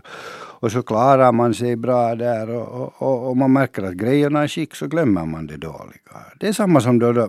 och 0.60 0.72
så 0.72 0.82
klarar 0.82 1.32
man 1.32 1.54
sig 1.54 1.76
bra 1.76 2.14
där 2.14 2.50
och, 2.50 3.02
och, 3.02 3.28
och 3.28 3.36
man 3.36 3.52
märker 3.52 3.82
att 3.82 3.94
grejerna 3.94 4.42
är 4.42 4.48
skick 4.48 4.74
så 4.74 4.86
glömmer 4.86 5.24
man 5.26 5.46
det 5.46 5.56
dåliga. 5.56 6.16
Det 6.40 6.48
är 6.48 6.52
samma 6.52 6.80
som 6.80 6.98
då, 6.98 7.12
då 7.12 7.28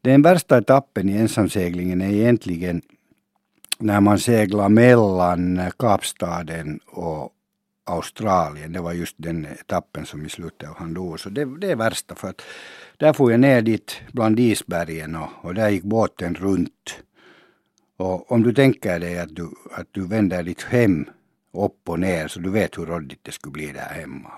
den 0.00 0.22
värsta 0.22 0.58
etappen 0.58 1.08
i 1.08 1.16
ensamseglingen 1.16 2.02
är 2.02 2.10
egentligen 2.10 2.82
när 3.78 4.00
man 4.00 4.18
seglar 4.18 4.68
mellan 4.68 5.60
Kapstaden 5.78 6.80
och 6.86 7.30
Australien. 7.84 8.72
Det 8.72 8.80
var 8.80 8.92
just 8.92 9.14
den 9.18 9.46
etappen 9.46 10.06
som 10.06 10.26
i 10.26 10.28
slutet 10.28 10.68
av 10.68 10.76
han 10.76 10.94
dog. 10.94 11.20
Så 11.20 11.28
det, 11.28 11.44
det 11.44 11.70
är 11.70 11.76
värsta 11.76 12.14
för 12.14 12.28
att 12.28 12.42
där 12.96 13.12
får 13.12 13.30
jag 13.30 13.40
ner 13.40 13.62
dit 13.62 14.00
bland 14.12 14.40
isbergen 14.40 15.16
och, 15.16 15.28
och 15.40 15.54
där 15.54 15.68
gick 15.68 15.82
båten 15.82 16.34
runt. 16.34 17.02
Och 17.96 18.32
om 18.32 18.42
du 18.42 18.54
tänker 18.54 19.00
dig 19.00 19.18
att 19.18 19.36
du, 19.36 19.50
att 19.70 19.88
du 19.90 20.06
vänder 20.06 20.42
ditt 20.42 20.62
hem 20.62 21.06
upp 21.52 21.88
och 21.88 22.00
ner 22.00 22.28
så 22.28 22.40
du 22.40 22.50
vet 22.50 22.78
hur 22.78 22.86
råddigt 22.86 23.20
det 23.22 23.32
skulle 23.32 23.52
bli 23.52 23.72
där 23.72 23.94
hemma. 24.00 24.30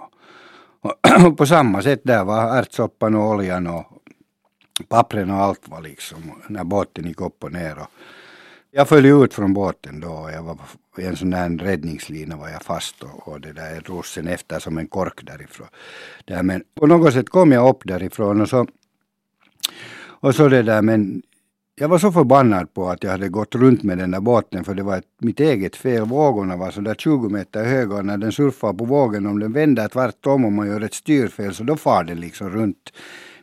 Och, 0.81 0.95
och 1.27 1.39
på 1.39 1.47
samma 1.47 1.83
sätt 1.83 2.01
där 2.05 2.25
var 2.25 2.59
ärtsoppan 2.59 3.15
och 3.15 3.31
oljan 3.31 3.67
och 3.67 3.85
pappren 4.89 5.31
och 5.31 5.37
allt 5.37 5.69
var 5.69 5.81
liksom 5.81 6.43
när 6.49 6.65
båten 6.65 7.07
gick 7.07 7.21
upp 7.21 7.45
och 7.45 7.53
ner. 7.53 7.79
Och, 7.79 7.91
jag 8.71 8.89
föll 8.89 9.07
ut 9.07 9.35
från 9.35 9.55
båten 9.55 10.01
då. 10.01 10.31
Jag 10.33 10.43
var 10.43 10.59
i 10.99 11.07
en 11.07 11.17
sån 11.17 11.31
där 11.31 11.51
räddningslina 11.51 12.37
var 12.37 12.49
jag 12.49 12.63
fast 12.63 13.03
och, 13.03 13.29
och 13.29 13.41
det 13.41 13.53
där 13.53 13.75
jag 13.75 13.83
drog 13.83 14.07
sen 14.07 14.29
efter 14.29 14.59
som 14.59 14.79
en 14.79 14.87
kork 14.87 15.27
därifrån. 15.27 15.69
Där, 16.25 16.43
men 16.43 16.63
på 16.75 16.87
något 16.87 17.13
sätt 17.13 17.29
kom 17.29 17.53
jag 17.53 17.69
upp 17.69 17.81
därifrån 17.85 18.41
och 18.41 18.49
så 18.49 18.67
och 19.99 20.35
så 20.35 20.49
det 20.49 20.63
där 20.63 20.83
men 20.83 21.23
jag 21.79 21.89
var 21.89 21.99
så 21.99 22.13
förbannad 22.13 22.75
på 22.75 22.89
att 22.89 23.05
jag 23.05 23.11
hade 23.11 23.29
gått 23.29 23.55
runt 23.55 23.83
med 23.83 23.99
den 23.99 24.11
där 24.11 24.21
båten 24.21 24.65
för 24.65 24.75
det 24.75 24.83
var 24.83 24.97
ett, 24.97 25.09
mitt 25.19 25.41
eget 25.41 25.77
fel. 25.77 26.05
Vågorna 26.05 26.57
var 26.57 26.71
så 26.71 26.81
där 26.81 26.95
20 26.95 27.29
meter 27.29 27.65
höga 27.65 27.95
och 27.97 28.07
när 28.07 28.17
den 28.17 28.33
surfar 28.33 28.73
på 28.73 28.85
vågen 28.85 29.27
om 29.27 29.39
den 29.39 29.53
vänder 29.53 29.89
tvärtom 29.89 30.45
och 30.45 30.53
man 30.53 30.67
gör 30.67 30.81
ett 30.81 30.95
styrfel 30.95 31.55
så 31.55 31.63
då 31.65 31.77
far 31.77 32.05
den 32.05 32.21
liksom 32.21 32.51
runt 32.51 32.93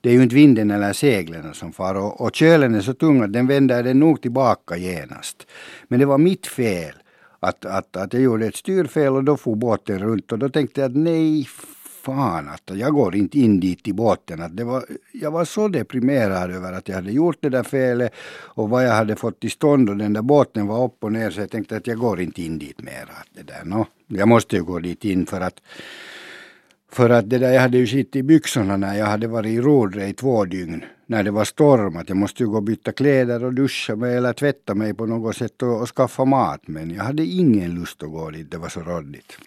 det 0.04 0.10
är 0.10 0.14
ju 0.14 0.24
inte 0.24 0.36
vinden 0.36 0.72
eller 0.72 0.94
seglen 0.94 1.54
som 1.54 1.74
far 1.74 1.96
och, 1.96 2.22
och 2.22 2.36
kölen 2.36 2.76
är 2.76 2.82
så 2.82 2.94
tung 2.94 3.22
att 3.22 3.34
den 3.34 3.48
vänder 3.48 3.84
den 3.84 4.00
nog 4.00 4.22
tillbaka 4.22 4.78
genast. 4.78 5.48
Men 5.88 6.00
det 6.00 6.06
var 6.06 6.18
mitt 6.18 6.48
fel 6.48 6.94
att, 7.44 7.66
att, 7.66 7.98
att 7.98 8.14
jag 8.14 8.22
gjorde 8.22 8.48
ett 8.48 8.56
styrfel 8.56 9.16
och 9.16 9.24
då 9.24 9.38
for 9.38 9.56
båten 9.56 10.00
runt 10.00 10.32
och 10.32 10.40
då 10.40 10.50
tänkte 10.50 10.82
jag 10.82 10.92
att 10.92 10.98
nej 10.98 11.48
fan 12.04 12.50
att 12.50 12.78
jag 12.78 12.94
går 12.94 13.16
inte 13.16 13.40
in 13.40 13.60
dit 13.60 13.88
i 13.88 13.94
båten. 13.94 14.42
Att 14.42 14.58
det 14.58 14.64
var, 14.64 14.86
jag 15.12 15.32
var 15.32 15.46
så 15.46 15.68
deprimerad 15.68 16.52
över 16.52 16.74
att 16.74 16.88
jag 16.88 16.96
hade 16.96 17.12
gjort 17.12 17.38
det 17.40 17.50
där 17.50 17.64
felet 17.64 18.14
och 18.56 18.70
vad 18.70 18.86
jag 18.86 18.94
hade 18.94 19.16
fått 19.16 19.40
till 19.40 19.52
stånd 19.52 19.90
och 19.90 19.98
den 19.98 20.14
där 20.14 20.22
båten 20.22 20.68
var 20.68 20.86
upp 20.86 21.04
och 21.04 21.12
ner 21.12 21.30
så 21.30 21.40
jag 21.40 21.50
tänkte 21.50 21.78
att 21.78 21.88
jag 21.88 21.98
går 21.98 22.22
inte 22.22 22.42
in 22.42 22.60
dit 22.60 22.82
mera. 22.82 23.16
Det 23.34 23.44
där, 23.44 23.66
no. 23.66 23.86
Jag 24.08 24.28
måste 24.28 24.56
ju 24.56 24.64
gå 24.64 24.80
dit 24.80 25.06
in 25.06 25.26
för 25.26 25.42
att 25.42 25.62
för 26.94 27.10
att 27.10 27.30
det 27.30 27.38
där, 27.38 27.52
jag 27.52 27.62
hade 27.62 27.78
ju 27.78 27.88
skit 27.88 28.16
i 28.16 28.24
byxorna 28.24 28.78
när 28.78 28.98
jag 28.98 29.06
hade 29.06 29.28
varit 29.28 29.50
i 29.50 29.62
Rodre 29.62 30.08
i 30.08 30.14
två 30.14 30.46
dygn. 30.46 30.86
När 31.06 31.24
det 31.24 31.32
var 31.32 31.46
storm, 31.46 31.98
att 31.98 32.10
jag 32.10 32.18
måste 32.18 32.44
ju 32.44 32.50
gå 32.50 32.58
och 32.58 32.64
byta 32.64 32.92
kläder 32.92 33.44
och 33.44 33.54
duscha 33.54 33.96
mig 33.96 34.18
eller 34.18 34.34
tvätta 34.34 34.76
mig 34.76 34.94
på 34.94 35.06
något 35.06 35.36
sätt 35.36 35.62
och, 35.62 35.82
och 35.82 35.96
skaffa 35.96 36.26
mat. 36.26 36.62
Men 36.66 36.92
jag 36.92 37.04
hade 37.04 37.26
ingen 37.26 37.76
lust 37.76 38.04
att 38.04 38.12
gå 38.12 38.30
dit, 38.30 38.52
det 38.52 38.58
var 38.58 38.70
så 38.70 38.80
råddigt. 38.80 39.38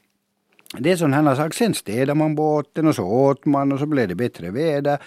Det 0.79 0.93
är 0.93 0.97
sådana 0.97 1.23
här 1.31 1.35
sak. 1.35 1.55
Sen 1.55 1.75
städade 1.75 2.15
man 2.15 2.35
båten 2.35 2.87
och 2.87 2.95
så 2.95 3.05
åt 3.05 3.47
man 3.47 3.73
och 3.73 3.79
så 3.79 3.87
blev 3.87 4.09
det 4.09 4.15
bättre 4.15 4.51
väder. 4.51 4.99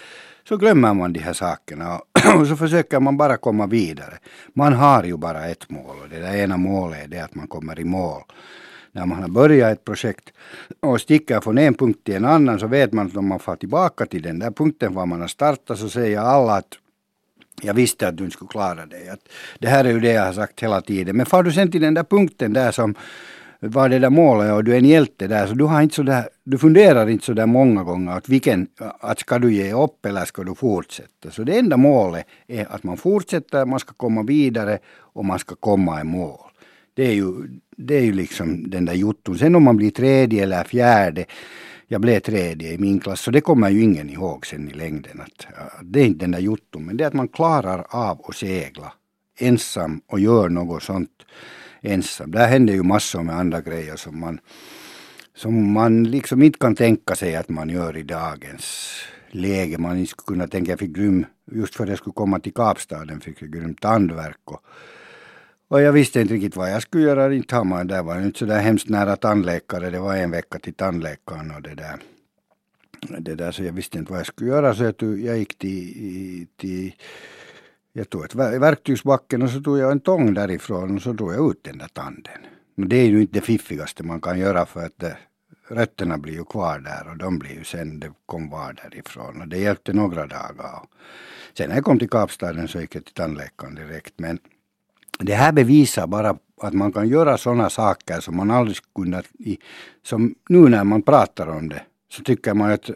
Så 0.48 0.56
glömmer 0.56 0.94
man 0.94 1.12
de 1.12 1.20
här 1.20 1.32
sakerna 1.32 2.00
och 2.38 2.46
så 2.46 2.56
försöker 2.56 3.00
man 3.00 3.16
bara 3.16 3.36
komma 3.36 3.66
vidare. 3.66 4.18
Man 4.54 4.72
har 4.72 5.04
ju 5.04 5.16
bara 5.16 5.46
ett 5.46 5.70
mål 5.70 5.96
och 6.02 6.08
det 6.08 6.20
där 6.20 6.36
ena 6.36 6.56
målet 6.56 7.04
är 7.04 7.08
det 7.08 7.20
att 7.20 7.34
man 7.34 7.48
kommer 7.48 7.80
i 7.80 7.84
mål. 7.84 8.22
När 8.92 9.06
man 9.06 9.22
har 9.22 9.28
börjat 9.28 9.72
ett 9.72 9.84
projekt 9.84 10.32
och 10.80 11.00
sticker 11.00 11.40
från 11.40 11.58
en 11.58 11.74
punkt 11.74 11.98
till 12.04 12.14
en 12.14 12.24
annan 12.24 12.58
så 12.58 12.66
vet 12.66 12.92
man 12.92 13.06
att 13.06 13.16
om 13.16 13.28
man 13.28 13.38
får 13.38 13.56
tillbaka 13.56 14.06
till 14.06 14.22
den 14.22 14.38
där 14.38 14.50
punkten 14.50 14.94
var 14.94 15.06
man 15.06 15.20
har 15.20 15.28
startat 15.28 15.78
så 15.78 15.88
säger 15.88 16.20
alla 16.20 16.56
att 16.56 16.78
jag 17.62 17.74
visste 17.74 18.08
att 18.08 18.16
du 18.16 18.24
inte 18.24 18.34
skulle 18.34 18.48
klara 18.48 18.86
det. 18.86 19.12
Att 19.12 19.20
det 19.58 19.68
här 19.68 19.84
är 19.84 19.92
ju 19.92 20.00
det 20.00 20.12
jag 20.12 20.24
har 20.24 20.32
sagt 20.32 20.60
hela 20.60 20.80
tiden. 20.80 21.16
Men 21.16 21.26
far 21.26 21.42
du 21.42 21.52
sen 21.52 21.70
till 21.70 21.80
den 21.80 21.94
där 21.94 22.04
punkten 22.04 22.52
där 22.52 22.70
som 22.70 22.94
var 23.60 23.88
det 23.88 23.98
där 23.98 24.10
målet 24.10 24.52
och 24.52 24.64
du 24.64 24.72
är 24.72 24.78
en 24.78 24.84
hjälte 24.84 25.26
där 25.26 25.46
så 25.46 25.54
du 25.54 25.64
har 25.64 25.82
inte 25.82 25.94
så 25.94 26.02
där, 26.02 26.28
du 26.44 26.58
funderar 26.58 27.08
inte 27.08 27.24
så 27.24 27.32
där 27.32 27.46
många 27.46 27.84
gånger 27.84 28.12
att 28.12 28.28
vilken, 28.28 28.68
att 29.00 29.20
ska 29.20 29.38
du 29.38 29.52
ge 29.52 29.72
upp 29.72 30.06
eller 30.06 30.24
ska 30.24 30.44
du 30.44 30.54
fortsätta. 30.54 31.30
Så 31.30 31.42
det 31.42 31.58
enda 31.58 31.76
målet 31.76 32.26
är 32.46 32.66
att 32.74 32.82
man 32.82 32.96
fortsätter, 32.96 33.66
man 33.66 33.80
ska 33.80 33.92
komma 33.92 34.22
vidare 34.22 34.78
och 34.98 35.24
man 35.24 35.38
ska 35.38 35.54
komma 35.54 36.00
i 36.00 36.04
mål. 36.04 36.49
Det 37.00 37.06
är 37.06 37.14
ju, 37.14 37.32
det 37.76 37.94
är 37.94 38.02
ju 38.02 38.12
liksom 38.12 38.70
den 38.70 38.84
där 38.84 38.94
jotton. 38.94 39.38
Sen 39.38 39.54
om 39.54 39.62
man 39.62 39.76
blir 39.76 39.90
tredje 39.90 40.42
eller 40.42 40.64
fjärde 40.64 41.24
jag 41.86 42.00
blev 42.00 42.20
tredje 42.20 42.72
i 42.72 42.78
min 42.78 43.00
klass, 43.00 43.20
så 43.20 43.30
det 43.30 43.40
kommer 43.40 43.70
ju 43.70 43.82
ingen 43.82 44.10
ihåg 44.10 44.46
sen 44.46 44.68
i 44.68 44.72
längden. 44.72 45.20
Att, 45.20 45.46
det 45.82 46.00
är 46.00 46.04
inte 46.04 46.24
den 46.24 46.30
där 46.30 46.38
jotton, 46.38 46.86
men 46.86 46.96
det 46.96 47.04
är 47.04 47.08
att 47.08 47.14
man 47.14 47.28
klarar 47.28 47.86
av 47.88 48.20
att 48.28 48.36
segla 48.36 48.92
ensam 49.38 50.00
och 50.06 50.20
gör 50.20 50.48
något 50.48 50.82
sånt 50.82 51.10
ensam. 51.80 52.30
Där 52.30 52.48
händer 52.48 52.74
ju 52.74 52.82
massor 52.82 53.22
med 53.22 53.36
andra 53.36 53.60
grejer 53.60 53.96
som 53.96 54.20
man, 54.20 54.40
som 55.34 55.72
man 55.72 56.04
liksom 56.04 56.42
inte 56.42 56.58
kan 56.58 56.74
tänka 56.74 57.14
sig 57.14 57.36
att 57.36 57.48
man 57.48 57.68
gör 57.68 57.96
i 57.96 58.02
dagens 58.02 58.90
läge. 59.30 59.78
Man 59.78 59.98
inte 59.98 60.10
skulle 60.10 60.36
kunna 60.36 60.48
tänka, 60.48 60.72
jag 60.72 60.78
fick 60.78 60.96
grym, 60.96 61.26
just 61.52 61.74
för 61.74 61.84
att 61.84 61.90
jag 61.90 61.98
skulle 61.98 62.14
komma 62.14 62.40
till 62.40 62.54
Kapstaden 62.54 63.20
fick 63.20 63.42
jag 63.42 63.52
grymt 63.52 63.80
tandvärk 63.80 64.40
och 64.44 64.60
och 65.70 65.82
jag 65.82 65.92
visste 65.92 66.20
inte 66.20 66.34
riktigt 66.34 66.56
vad 66.56 66.70
jag 66.70 66.82
skulle 66.82 67.04
göra. 67.04 67.34
Inte 67.34 67.56
har 67.56 67.64
man, 67.64 67.86
där 67.86 68.02
var 68.02 68.20
inte 68.20 68.38
så 68.38 68.44
där 68.44 68.60
hemskt 68.60 68.88
nära 68.88 69.16
tandläkare. 69.16 69.90
Det 69.90 69.98
var 69.98 70.16
en 70.16 70.30
vecka 70.30 70.58
till 70.58 70.74
tandläkaren 70.74 71.50
och 71.50 71.62
det 71.62 71.74
där. 71.74 71.96
Det 73.18 73.34
där 73.34 73.52
så 73.52 73.62
jag 73.64 73.72
visste 73.72 73.98
inte 73.98 74.12
vad 74.12 74.18
jag 74.18 74.26
skulle 74.26 74.50
göra 74.50 74.74
så 74.74 74.84
jag, 74.84 74.96
tog, 74.96 75.20
jag 75.20 75.38
gick 75.38 75.58
till, 75.58 76.46
till 76.56 76.94
jag 77.92 78.10
tog 78.10 78.24
ett 78.24 78.34
verktygsbacken 78.34 79.42
och 79.42 79.50
så 79.50 79.60
tog 79.60 79.78
jag 79.78 79.92
en 79.92 80.00
tång 80.00 80.34
därifrån 80.34 80.96
och 80.96 81.02
så 81.02 81.12
drog 81.12 81.32
jag 81.34 81.50
ut 81.50 81.64
den 81.64 81.78
där 81.78 81.88
tanden. 81.88 82.40
Men 82.74 82.88
det 82.88 82.96
är 82.96 83.06
ju 83.06 83.20
inte 83.20 83.32
det 83.32 83.44
fiffigaste 83.44 84.02
man 84.02 84.20
kan 84.20 84.38
göra 84.38 84.66
för 84.66 84.86
att 84.86 84.98
det, 84.98 85.16
rötterna 85.68 86.18
blir 86.18 86.34
ju 86.34 86.44
kvar 86.44 86.78
där 86.78 87.10
och 87.10 87.16
de 87.18 87.38
blir 87.38 87.54
ju 87.54 87.64
sen, 87.64 88.00
det 88.00 88.12
kom 88.26 88.50
var 88.50 88.72
därifrån 88.72 89.40
och 89.40 89.48
det 89.48 89.58
hjälpte 89.58 89.92
några 89.92 90.26
dagar. 90.26 90.82
Sen 91.54 91.68
när 91.68 91.76
jag 91.76 91.84
kom 91.84 91.98
till 91.98 92.10
Kapstaden 92.10 92.68
så 92.68 92.80
gick 92.80 92.94
jag 92.94 93.04
till 93.04 93.14
tandläkaren 93.14 93.74
direkt 93.74 94.14
men 94.16 94.38
det 95.24 95.34
här 95.34 95.52
bevisar 95.52 96.06
bara 96.06 96.36
att 96.60 96.74
man 96.74 96.92
kan 96.92 97.08
göra 97.08 97.38
sådana 97.38 97.70
saker 97.70 98.20
som 98.20 98.36
man 98.36 98.50
aldrig 98.50 98.76
kunnat, 98.94 99.24
som 100.02 100.34
nu 100.48 100.68
när 100.68 100.84
man 100.84 101.02
pratar 101.02 101.46
om 101.46 101.68
det, 101.68 101.82
så 102.08 102.22
tycker 102.22 102.54
man 102.54 102.70
att 102.70 102.90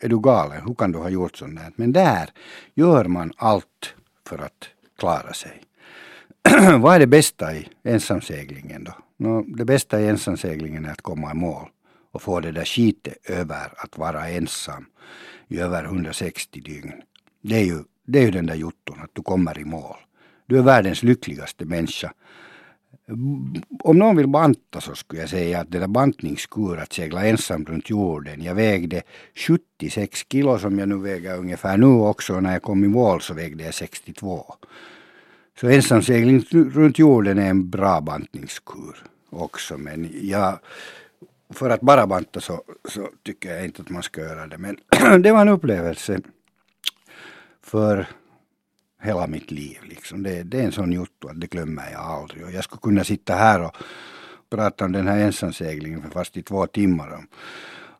är 0.00 0.08
du 0.08 0.20
galen, 0.20 0.62
hur 0.66 0.74
kan 0.74 0.92
du 0.92 0.98
ha 0.98 1.08
gjort 1.08 1.36
sånt 1.36 1.56
där? 1.56 1.72
Men 1.76 1.92
där 1.92 2.30
gör 2.74 3.04
man 3.04 3.32
allt 3.36 3.94
för 4.26 4.38
att 4.38 4.68
klara 4.98 5.32
sig. 5.32 5.62
Vad 6.78 6.94
är 6.94 6.98
det 6.98 7.06
bästa 7.06 7.54
i 7.54 7.68
ensamseglingen 7.84 8.84
då? 8.84 8.92
No, 9.16 9.44
det 9.56 9.64
bästa 9.64 10.00
i 10.00 10.08
ensamseglingen 10.08 10.84
är 10.84 10.92
att 10.92 11.02
komma 11.02 11.30
i 11.30 11.34
mål 11.34 11.68
och 12.12 12.22
få 12.22 12.40
det 12.40 12.52
där 12.52 12.64
skitet 12.64 13.30
över 13.30 13.72
att 13.76 13.98
vara 13.98 14.28
ensam 14.28 14.86
i 15.48 15.58
över 15.58 15.84
160 15.84 16.60
dygn. 16.60 16.92
Det 17.42 17.56
är 17.56 17.64
ju, 17.64 17.78
det 18.06 18.18
är 18.18 18.22
ju 18.22 18.30
den 18.30 18.46
där 18.46 18.54
jotton, 18.54 19.00
att 19.00 19.10
du 19.12 19.22
kommer 19.22 19.58
i 19.58 19.64
mål. 19.64 19.96
Du 20.48 20.58
är 20.58 20.62
världens 20.62 21.02
lyckligaste 21.02 21.64
människa. 21.64 22.12
Om 23.84 23.98
någon 23.98 24.16
vill 24.16 24.28
banta 24.28 24.80
så 24.80 24.94
skulle 24.94 25.20
jag 25.20 25.30
säga 25.30 25.60
att 25.60 25.70
det 25.70 25.78
där 25.78 25.86
bantningskur 25.86 26.78
att 26.78 26.92
segla 26.92 27.26
ensam 27.26 27.64
runt 27.64 27.90
jorden. 27.90 28.42
Jag 28.42 28.54
vägde 28.54 29.02
76 29.34 30.26
kilo 30.32 30.58
som 30.58 30.78
jag 30.78 30.88
nu 30.88 30.96
väger 30.96 31.38
ungefär 31.38 31.76
nu 31.76 31.86
också. 31.86 32.40
När 32.40 32.52
jag 32.52 32.62
kom 32.62 32.84
i 32.84 32.88
mål 32.88 33.20
så 33.20 33.34
vägde 33.34 33.64
jag 33.64 33.74
62. 33.74 34.54
Så 35.60 35.68
ensamsegling 35.68 36.44
runt 36.50 36.98
jorden 36.98 37.38
är 37.38 37.50
en 37.50 37.70
bra 37.70 38.00
bantningskur 38.00 38.96
också. 39.30 39.78
Men 39.78 40.10
jag, 40.22 40.58
för 41.50 41.70
att 41.70 41.80
bara 41.80 42.06
banta 42.06 42.40
så, 42.40 42.62
så 42.88 43.08
tycker 43.22 43.54
jag 43.54 43.64
inte 43.64 43.82
att 43.82 43.90
man 43.90 44.02
ska 44.02 44.20
göra 44.20 44.46
det. 44.46 44.58
Men 44.58 44.76
det 45.22 45.32
var 45.32 45.40
en 45.40 45.48
upplevelse 45.48 46.20
för 47.62 48.06
hela 49.02 49.26
mitt 49.26 49.50
liv. 49.50 49.78
Liksom. 49.82 50.22
Det, 50.22 50.42
det 50.42 50.60
är 50.60 50.64
en 50.64 50.72
sån 50.72 50.92
jotto 50.92 51.28
att 51.28 51.40
det 51.40 51.50
glömmer 51.50 51.90
jag 51.92 52.00
aldrig. 52.00 52.44
Och 52.44 52.52
jag 52.52 52.64
skulle 52.64 52.80
kunna 52.80 53.04
sitta 53.04 53.34
här 53.34 53.62
och 53.62 53.76
prata 54.50 54.84
om 54.84 54.92
den 54.92 55.08
här 55.08 55.18
ensamseglingen 55.18 56.10
fast 56.10 56.36
i 56.36 56.42
två 56.42 56.66
timmar. 56.66 57.24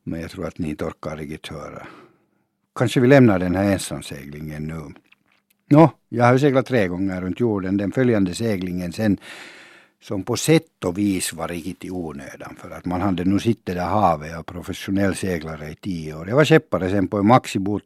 Men 0.02 0.20
jag 0.20 0.30
tror 0.30 0.46
att 0.46 0.58
ni 0.58 0.68
inte 0.70 0.84
orkar 0.84 1.16
riktigt 1.16 1.48
höra. 1.48 1.86
Kanske 2.74 3.00
vi 3.00 3.06
lämnar 3.06 3.38
den 3.38 3.54
här 3.54 3.72
ensamseglingen 3.72 4.66
nu. 4.66 4.94
Nå, 5.70 5.90
jag 6.08 6.24
har 6.24 6.38
seglat 6.38 6.66
tre 6.66 6.88
gånger 6.88 7.20
runt 7.20 7.40
jorden. 7.40 7.76
Den 7.76 7.92
följande 7.92 8.34
seglingen 8.34 8.92
sen 8.92 9.18
som 10.00 10.22
på 10.22 10.36
sätt 10.36 10.84
och 10.84 10.98
vis 10.98 11.32
var 11.32 11.48
riktigt 11.48 11.84
i 11.84 11.90
onödan 11.90 12.56
för 12.58 12.70
att 12.70 12.84
man 12.84 13.00
hade 13.00 13.24
nu 13.24 13.38
suttit 13.38 13.66
där 13.66 13.76
havet 13.76 14.38
och 14.38 14.46
professionell 14.46 15.14
seglare 15.14 15.70
i 15.70 15.74
tio 15.74 16.14
år. 16.14 16.28
Jag 16.28 16.36
var 16.36 16.44
skeppare 16.44 16.90
sen 16.90 17.08
på 17.08 17.18
en 17.18 17.26
maxibåt, 17.26 17.82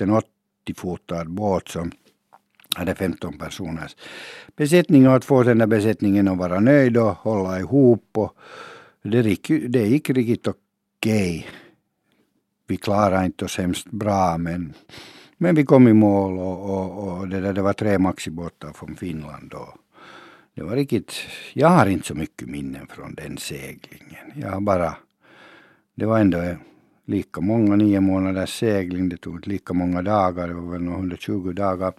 en 0.00 0.20
80-fotad 0.66 1.28
båt 1.28 1.68
som 1.68 1.92
hade 2.76 2.94
15 2.94 3.38
personers 3.38 3.96
besättning 4.56 5.08
och 5.08 5.16
att 5.16 5.24
få 5.24 5.42
den 5.42 5.58
där 5.58 5.66
besättningen 5.66 6.28
att 6.28 6.38
vara 6.38 6.60
nöjd 6.60 6.96
och 6.96 7.12
hålla 7.12 7.58
ihop. 7.58 8.10
Och 8.14 8.36
det, 9.02 9.20
gick, 9.20 9.48
det 9.68 9.86
gick 9.86 10.10
riktigt 10.10 10.46
okej. 10.46 11.38
Okay. 11.38 11.44
Vi 12.66 12.76
klarade 12.76 13.26
inte 13.26 13.44
oss 13.44 13.58
hemskt 13.58 13.90
bra 13.90 14.38
men, 14.38 14.72
men 15.36 15.54
vi 15.54 15.64
kom 15.64 15.88
i 15.88 15.92
mål 15.92 16.38
och, 16.38 16.70
och, 16.70 17.08
och 17.08 17.28
det, 17.28 17.40
där, 17.40 17.52
det 17.52 17.62
var 17.62 17.72
tre 17.72 17.98
maxibåtar 17.98 18.72
från 18.72 18.96
Finland. 18.96 19.52
Och 19.52 19.74
det 20.54 20.62
var 20.62 20.76
riktigt, 20.76 21.12
jag 21.52 21.68
har 21.68 21.86
inte 21.86 22.06
så 22.06 22.14
mycket 22.14 22.48
minnen 22.48 22.86
från 22.86 23.14
den 23.14 23.38
seglingen. 23.38 24.32
Jag 24.34 24.50
har 24.50 24.60
bara, 24.60 24.96
det 25.94 26.06
var 26.06 26.18
ändå 26.18 26.56
lika 27.04 27.40
många 27.40 27.76
nio 27.76 28.00
månaders 28.00 28.58
segling, 28.58 29.08
det 29.08 29.16
tog 29.16 29.36
inte 29.36 29.50
lika 29.50 29.74
många 29.74 30.02
dagar, 30.02 30.48
det 30.48 30.54
var 30.54 30.72
väl 30.72 30.86
120 30.86 31.52
dagar 31.52 31.92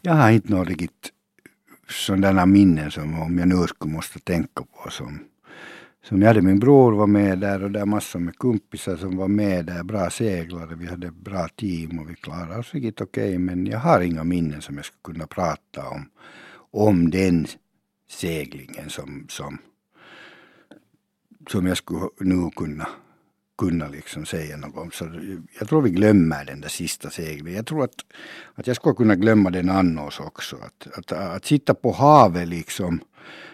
jag 0.00 0.12
har 0.12 0.30
inte 0.30 0.50
några 0.50 0.64
riktigt 0.64 1.12
sådana 1.88 2.46
minnen 2.46 2.90
som 2.90 3.20
om 3.20 3.38
jag 3.38 3.48
nu 3.48 3.66
skulle 3.66 3.92
måste 3.92 4.18
tänka 4.18 4.62
på 4.62 4.90
som 4.90 5.18
som 6.08 6.22
jag 6.22 6.28
hade 6.28 6.42
min 6.42 6.58
bror 6.58 6.92
var 6.92 7.06
med 7.06 7.38
där 7.38 7.64
och 7.64 7.70
där 7.70 7.86
massor 7.86 8.18
med 8.18 8.38
kompisar 8.38 8.96
som 8.96 9.16
var 9.16 9.28
med 9.28 9.66
där, 9.66 9.82
bra 9.82 10.10
seglare, 10.10 10.74
vi 10.74 10.86
hade 10.86 11.10
bra 11.10 11.48
team 11.48 11.98
och 11.98 12.10
vi 12.10 12.14
klarade 12.14 12.58
oss 12.58 12.74
riktigt 12.74 13.00
okej 13.00 13.28
okay, 13.28 13.38
men 13.38 13.66
jag 13.66 13.78
har 13.78 14.00
inga 14.00 14.24
minnen 14.24 14.62
som 14.62 14.76
jag 14.76 14.84
skulle 14.84 15.14
kunna 15.14 15.26
prata 15.26 15.88
om, 15.88 16.10
om 16.70 17.10
den 17.10 17.46
seglingen 18.10 18.90
som, 18.90 19.26
som, 19.28 19.58
som 21.50 21.66
jag 21.66 21.76
skulle 21.76 22.08
nu 22.20 22.50
kunna 22.56 22.88
kunna 23.58 23.88
liksom 23.88 24.26
säga 24.26 24.56
något. 24.56 24.94
Så 24.94 25.04
jag 25.58 25.68
tror 25.68 25.82
vi 25.82 25.90
glömmer 25.90 26.44
den 26.44 26.60
där 26.60 26.68
sista 26.68 27.10
seglingen. 27.10 27.54
Jag 27.54 27.66
tror 27.66 27.84
att, 27.84 27.94
att 28.54 28.66
jag 28.66 28.76
skulle 28.76 28.94
kunna 28.94 29.14
glömma 29.14 29.50
den 29.50 29.70
annars 29.70 30.20
också. 30.20 30.56
Att, 30.56 30.98
att, 30.98 31.12
att 31.12 31.44
sitta 31.44 31.74
på 31.74 31.92
havet 31.92 32.48
liksom. 32.48 33.00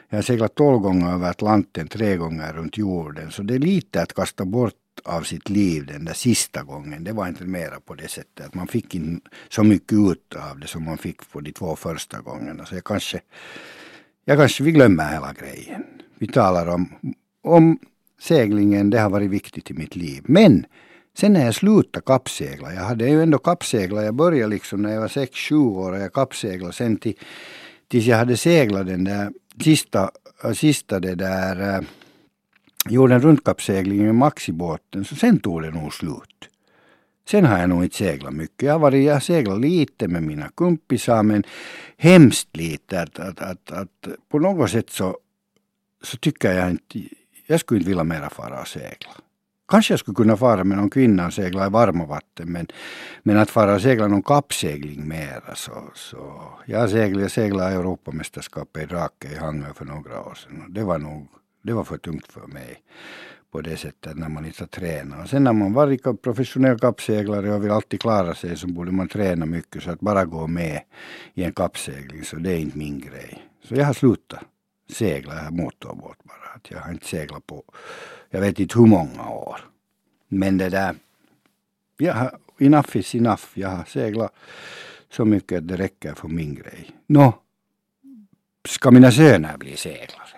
Jag 0.08 0.16
har 0.16 0.22
seglat 0.22 0.54
tolv 0.54 0.78
gånger 0.78 1.12
över 1.14 1.30
Atlanten, 1.30 1.88
tre 1.88 2.16
gånger 2.16 2.52
runt 2.52 2.78
jorden. 2.78 3.30
Så 3.30 3.42
det 3.42 3.54
är 3.54 3.58
lite 3.58 4.02
att 4.02 4.14
kasta 4.14 4.44
bort 4.44 4.74
av 5.04 5.22
sitt 5.22 5.48
liv 5.48 5.86
den 5.86 6.04
där 6.04 6.14
sista 6.14 6.62
gången. 6.62 7.04
Det 7.04 7.12
var 7.12 7.28
inte 7.28 7.44
mera 7.44 7.80
på 7.80 7.94
det 7.94 8.08
sättet. 8.08 8.46
Att 8.46 8.54
man 8.54 8.66
fick 8.66 8.94
inte 8.94 9.30
så 9.48 9.64
mycket 9.64 9.92
ut 9.92 10.34
av 10.50 10.58
det 10.58 10.66
som 10.66 10.84
man 10.84 10.98
fick 10.98 11.30
på 11.30 11.40
de 11.40 11.52
två 11.52 11.76
första 11.76 12.20
gångerna. 12.20 12.66
Så 12.66 12.74
jag 12.74 12.84
kanske, 12.84 13.20
jag 14.24 14.38
kanske 14.38 14.64
vi 14.64 14.72
glömmer 14.72 15.12
hela 15.12 15.32
grejen. 15.32 15.84
Vi 16.18 16.26
talar 16.26 16.66
om, 16.66 16.88
om 17.42 17.78
seglingen, 18.22 18.90
det 18.90 19.00
har 19.00 19.10
varit 19.10 19.30
viktigt 19.30 19.70
i 19.70 19.74
mitt 19.74 19.96
liv. 19.96 20.22
Men 20.24 20.66
sen 21.18 21.32
när 21.32 21.44
jag 21.44 21.54
slutade 21.54 22.04
kappsegla, 22.06 22.74
jag 22.74 22.82
hade 22.82 23.08
ju 23.08 23.22
ändå 23.22 23.38
kappseglat, 23.38 24.04
jag 24.04 24.14
började 24.14 24.54
liksom 24.54 24.82
när 24.82 24.92
jag 24.92 25.00
var 25.00 25.08
6-7 25.08 25.54
år 25.54 25.92
och 25.92 25.98
jag 25.98 26.12
kappseglade 26.12 26.72
sen 26.72 26.96
till, 26.96 27.14
tills 27.88 28.06
jag 28.06 28.16
hade 28.16 28.36
seglat 28.36 28.86
den 28.86 29.04
där 29.04 29.32
sista, 29.64 30.10
äh, 30.44 30.52
sista 30.52 31.00
det 31.00 31.14
där 31.14 31.76
äh, 31.76 31.84
gjorde 32.88 33.14
en 33.14 33.20
rundkappsegling 33.20 34.04
med 34.04 34.14
maxibåten, 34.14 35.04
så 35.04 35.16
sen 35.16 35.40
tog 35.40 35.62
det 35.62 35.70
nog 35.70 35.94
slut. 35.94 36.48
Sen 37.28 37.44
har 37.44 37.58
jag 37.58 37.68
nog 37.68 37.84
inte 37.84 37.96
seglat 37.96 38.34
mycket. 38.34 38.62
Jag 38.62 38.72
har, 38.72 38.78
varit, 38.78 39.04
jag 39.04 39.22
seglat 39.22 39.60
lite 39.60 40.08
med 40.08 40.22
mina 40.22 40.48
kompisar 40.48 41.22
men 41.22 41.42
hemskt 41.96 42.56
lite. 42.56 43.00
Att, 43.00 43.18
att, 43.18 43.40
att, 43.40 43.70
att 43.72 44.08
på 44.28 44.38
något 44.38 44.70
sätt 44.70 44.90
så, 44.90 45.16
så 46.02 46.16
tycker 46.16 46.52
jag 46.52 46.70
inte 46.70 47.00
jag 47.46 47.60
skulle 47.60 47.78
inte 47.78 47.88
vilja 47.88 48.04
mera 48.04 48.30
fara 48.30 48.60
och 48.60 48.68
segla. 48.68 49.10
Kanske 49.68 49.92
jag 49.92 50.00
skulle 50.00 50.14
kunna 50.14 50.36
fara 50.36 50.64
med 50.64 50.78
någon 50.78 50.90
kvinna 50.90 51.26
och 51.26 51.32
segla 51.32 51.66
i 51.66 51.70
varma 51.70 52.06
vatten 52.06 52.52
men, 52.52 52.66
men 53.22 53.36
att 53.36 53.50
fara 53.50 53.74
och 53.74 53.82
segla 53.82 54.06
någon 54.06 54.22
kappsegling 54.22 55.08
mera 55.08 55.54
så, 55.54 55.90
så 55.94 56.42
jag 56.66 56.90
seglade, 56.90 57.28
seglade 57.28 57.74
Europamästerskapet 57.74 58.82
i 58.82 58.86
Drake 58.86 59.28
i 59.32 59.36
Hangö 59.36 59.74
för 59.74 59.84
några 59.84 60.20
år 60.20 60.34
sedan 60.34 60.62
och 60.62 60.70
det 60.70 60.84
var 60.84 60.98
nog 60.98 61.28
det 61.62 61.72
var 61.72 61.84
för 61.84 61.96
tungt 61.96 62.32
för 62.32 62.46
mig 62.46 62.82
på 63.52 63.60
det 63.60 63.76
sättet 63.76 64.16
när 64.16 64.28
man 64.28 64.46
inte 64.46 64.66
tränar. 64.66 65.22
Och 65.22 65.28
sen 65.28 65.44
när 65.44 65.52
man 65.52 65.72
varit 65.72 66.22
professionell 66.22 66.78
kappseglare 66.78 67.54
och 67.54 67.64
vill 67.64 67.70
alltid 67.70 68.00
klara 68.00 68.34
sig 68.34 68.56
så 68.56 68.66
borde 68.66 68.92
man 68.92 69.08
träna 69.08 69.46
mycket 69.46 69.82
så 69.82 69.90
att 69.90 70.00
bara 70.00 70.24
gå 70.24 70.46
med 70.46 70.80
i 71.34 71.44
en 71.44 71.52
kappsegling 71.52 72.24
så 72.24 72.36
det 72.36 72.52
är 72.52 72.58
inte 72.58 72.78
min 72.78 73.00
grej. 73.00 73.42
Så 73.64 73.74
jag 73.74 73.84
har 73.84 73.92
slutat 73.92 74.40
segla, 74.94 75.34
jag 75.34 75.42
har 75.42 75.50
motorbåt 75.50 76.24
bara. 76.24 76.60
Jag 76.68 76.78
har 76.78 76.92
inte 76.92 77.06
seglat 77.06 77.46
på 77.46 77.64
jag 78.32 78.40
vet 78.40 78.60
inte 78.60 78.78
hur 78.78 78.86
många 78.86 79.28
år. 79.28 79.60
Men 80.28 80.58
det 80.58 80.68
där, 80.68 80.94
jag 81.96 82.14
har, 82.14 82.38
enough 82.58 82.96
is 82.96 83.14
enough. 83.14 83.44
Jag 83.54 83.68
har 83.68 83.84
seglat 83.84 84.34
så 85.10 85.24
mycket 85.24 85.58
att 85.58 85.68
det 85.68 85.76
räcker 85.76 86.14
för 86.14 86.28
min 86.28 86.54
grej. 86.54 86.90
Nå, 87.06 87.34
ska 88.68 88.90
mina 88.90 89.12
söner 89.12 89.56
bli 89.56 89.76
seglare? 89.76 90.28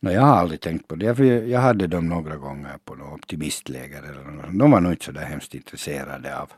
Nå, 0.00 0.10
jag 0.10 0.22
har 0.22 0.36
aldrig 0.36 0.60
tänkt 0.60 0.88
på 0.88 0.94
det. 0.94 1.14
För 1.14 1.24
jag 1.24 1.60
hade 1.60 1.86
dem 1.86 2.08
några 2.08 2.36
gånger 2.36 2.78
på 2.84 2.94
något 2.94 3.14
optimistläger. 3.14 4.02
Eller 4.02 4.24
något. 4.24 4.58
De 4.58 4.70
var 4.70 4.80
nog 4.80 4.92
inte 4.92 5.04
så 5.04 5.12
där 5.12 5.24
hemskt 5.24 5.54
intresserade 5.54 6.38
av, 6.38 6.52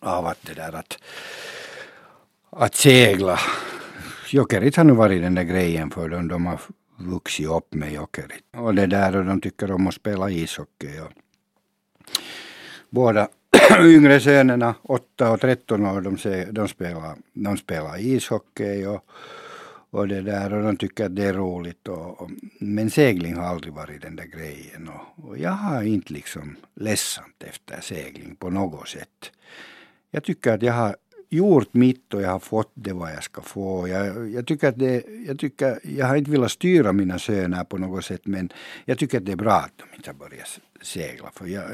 av 0.00 0.26
att 0.26 0.42
det 0.42 0.54
där 0.54 0.72
att, 0.72 0.98
att 2.50 2.74
segla. 2.74 3.38
Jokerit 4.32 4.76
har 4.76 4.84
nu 4.84 4.92
varit 4.92 5.22
den 5.22 5.34
där 5.34 5.42
grejen 5.42 5.90
för 5.90 6.08
dem. 6.08 6.28
De 6.28 6.46
har 6.46 6.60
vuxit 6.96 7.48
upp 7.48 7.74
med 7.74 7.92
Jokerit. 7.92 8.44
Och 8.56 8.74
det 8.74 8.86
där 8.86 9.16
och 9.16 9.24
de 9.24 9.40
tycker 9.40 9.72
om 9.72 9.86
att 9.86 9.94
spela 9.94 10.30
ishockey. 10.30 11.00
Och 11.00 11.12
båda 12.90 13.28
yngre 13.80 14.20
sönerna, 14.20 14.74
8 14.82 15.30
och 15.30 15.40
13 15.40 15.86
år, 15.86 16.00
de, 16.00 16.16
de, 16.52 16.68
spelar, 16.68 17.16
de 17.32 17.56
spelar 17.56 18.00
ishockey. 18.00 18.86
Och, 18.86 19.04
och 19.90 20.08
det 20.08 20.20
där 20.20 20.52
och 20.52 20.62
de 20.62 20.76
tycker 20.76 21.06
att 21.06 21.16
det 21.16 21.24
är 21.24 21.34
roligt. 21.34 21.88
Och, 21.88 22.20
och, 22.20 22.30
men 22.60 22.90
segling 22.90 23.36
har 23.36 23.44
aldrig 23.44 23.74
varit 23.74 24.02
den 24.02 24.16
där 24.16 24.24
grejen. 24.26 24.88
Och, 24.88 25.28
och 25.28 25.38
jag 25.38 25.50
har 25.50 25.82
inte 25.82 26.12
liksom 26.12 26.56
ledsamt 26.74 27.42
efter 27.42 27.80
segling 27.80 28.36
på 28.36 28.50
något 28.50 28.88
sätt. 28.88 29.32
Jag 30.10 30.24
tycker 30.24 30.52
att 30.52 30.62
jag 30.62 30.72
har 30.72 30.96
gjort 31.28 31.74
mitt 31.74 32.14
och 32.14 32.22
jag 32.22 32.30
har 32.30 32.38
fått 32.38 32.72
det 32.74 32.92
vad 32.92 33.12
jag 33.12 33.24
ska 33.24 33.42
få. 33.42 33.88
Jag, 33.88 34.30
jag, 34.30 34.46
tycker 34.46 34.68
att 34.68 34.78
det, 34.78 35.04
jag, 35.26 35.38
tycker, 35.38 35.80
jag 35.82 36.06
har 36.06 36.16
inte 36.16 36.30
velat 36.30 36.50
styra 36.50 36.92
mina 36.92 37.18
söner 37.18 37.64
på 37.64 37.78
något 37.78 38.04
sätt 38.04 38.26
men 38.26 38.52
jag 38.84 38.98
tycker 38.98 39.18
att 39.18 39.26
det 39.26 39.32
är 39.32 39.36
bra 39.36 39.52
att 39.52 39.72
de 39.76 39.96
inte 39.96 40.10
har 40.10 40.14
börjat 40.14 40.60
segla 40.82 41.30
för 41.30 41.46
jag, 41.46 41.64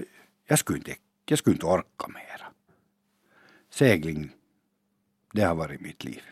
jag, 0.47 0.59
skulle, 0.59 0.79
inte, 0.79 0.95
jag 1.27 1.39
skulle 1.39 1.55
inte 1.55 1.67
orka 1.67 2.09
mera. 2.09 2.47
Segling, 3.71 4.31
det 5.33 5.43
har 5.43 5.55
varit 5.55 5.81
mitt 5.81 6.05
liv. 6.05 6.23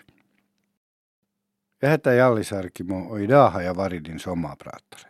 Jag 1.80 1.90
heter 1.90 2.12
Jallis 2.12 2.52
Arkimo 2.52 2.96
och 2.96 3.20
idag 3.20 3.50
har 3.50 3.62
jag 3.62 3.74
varit 3.74 4.04
din 4.04 4.18
sommarpratare. 4.18 5.09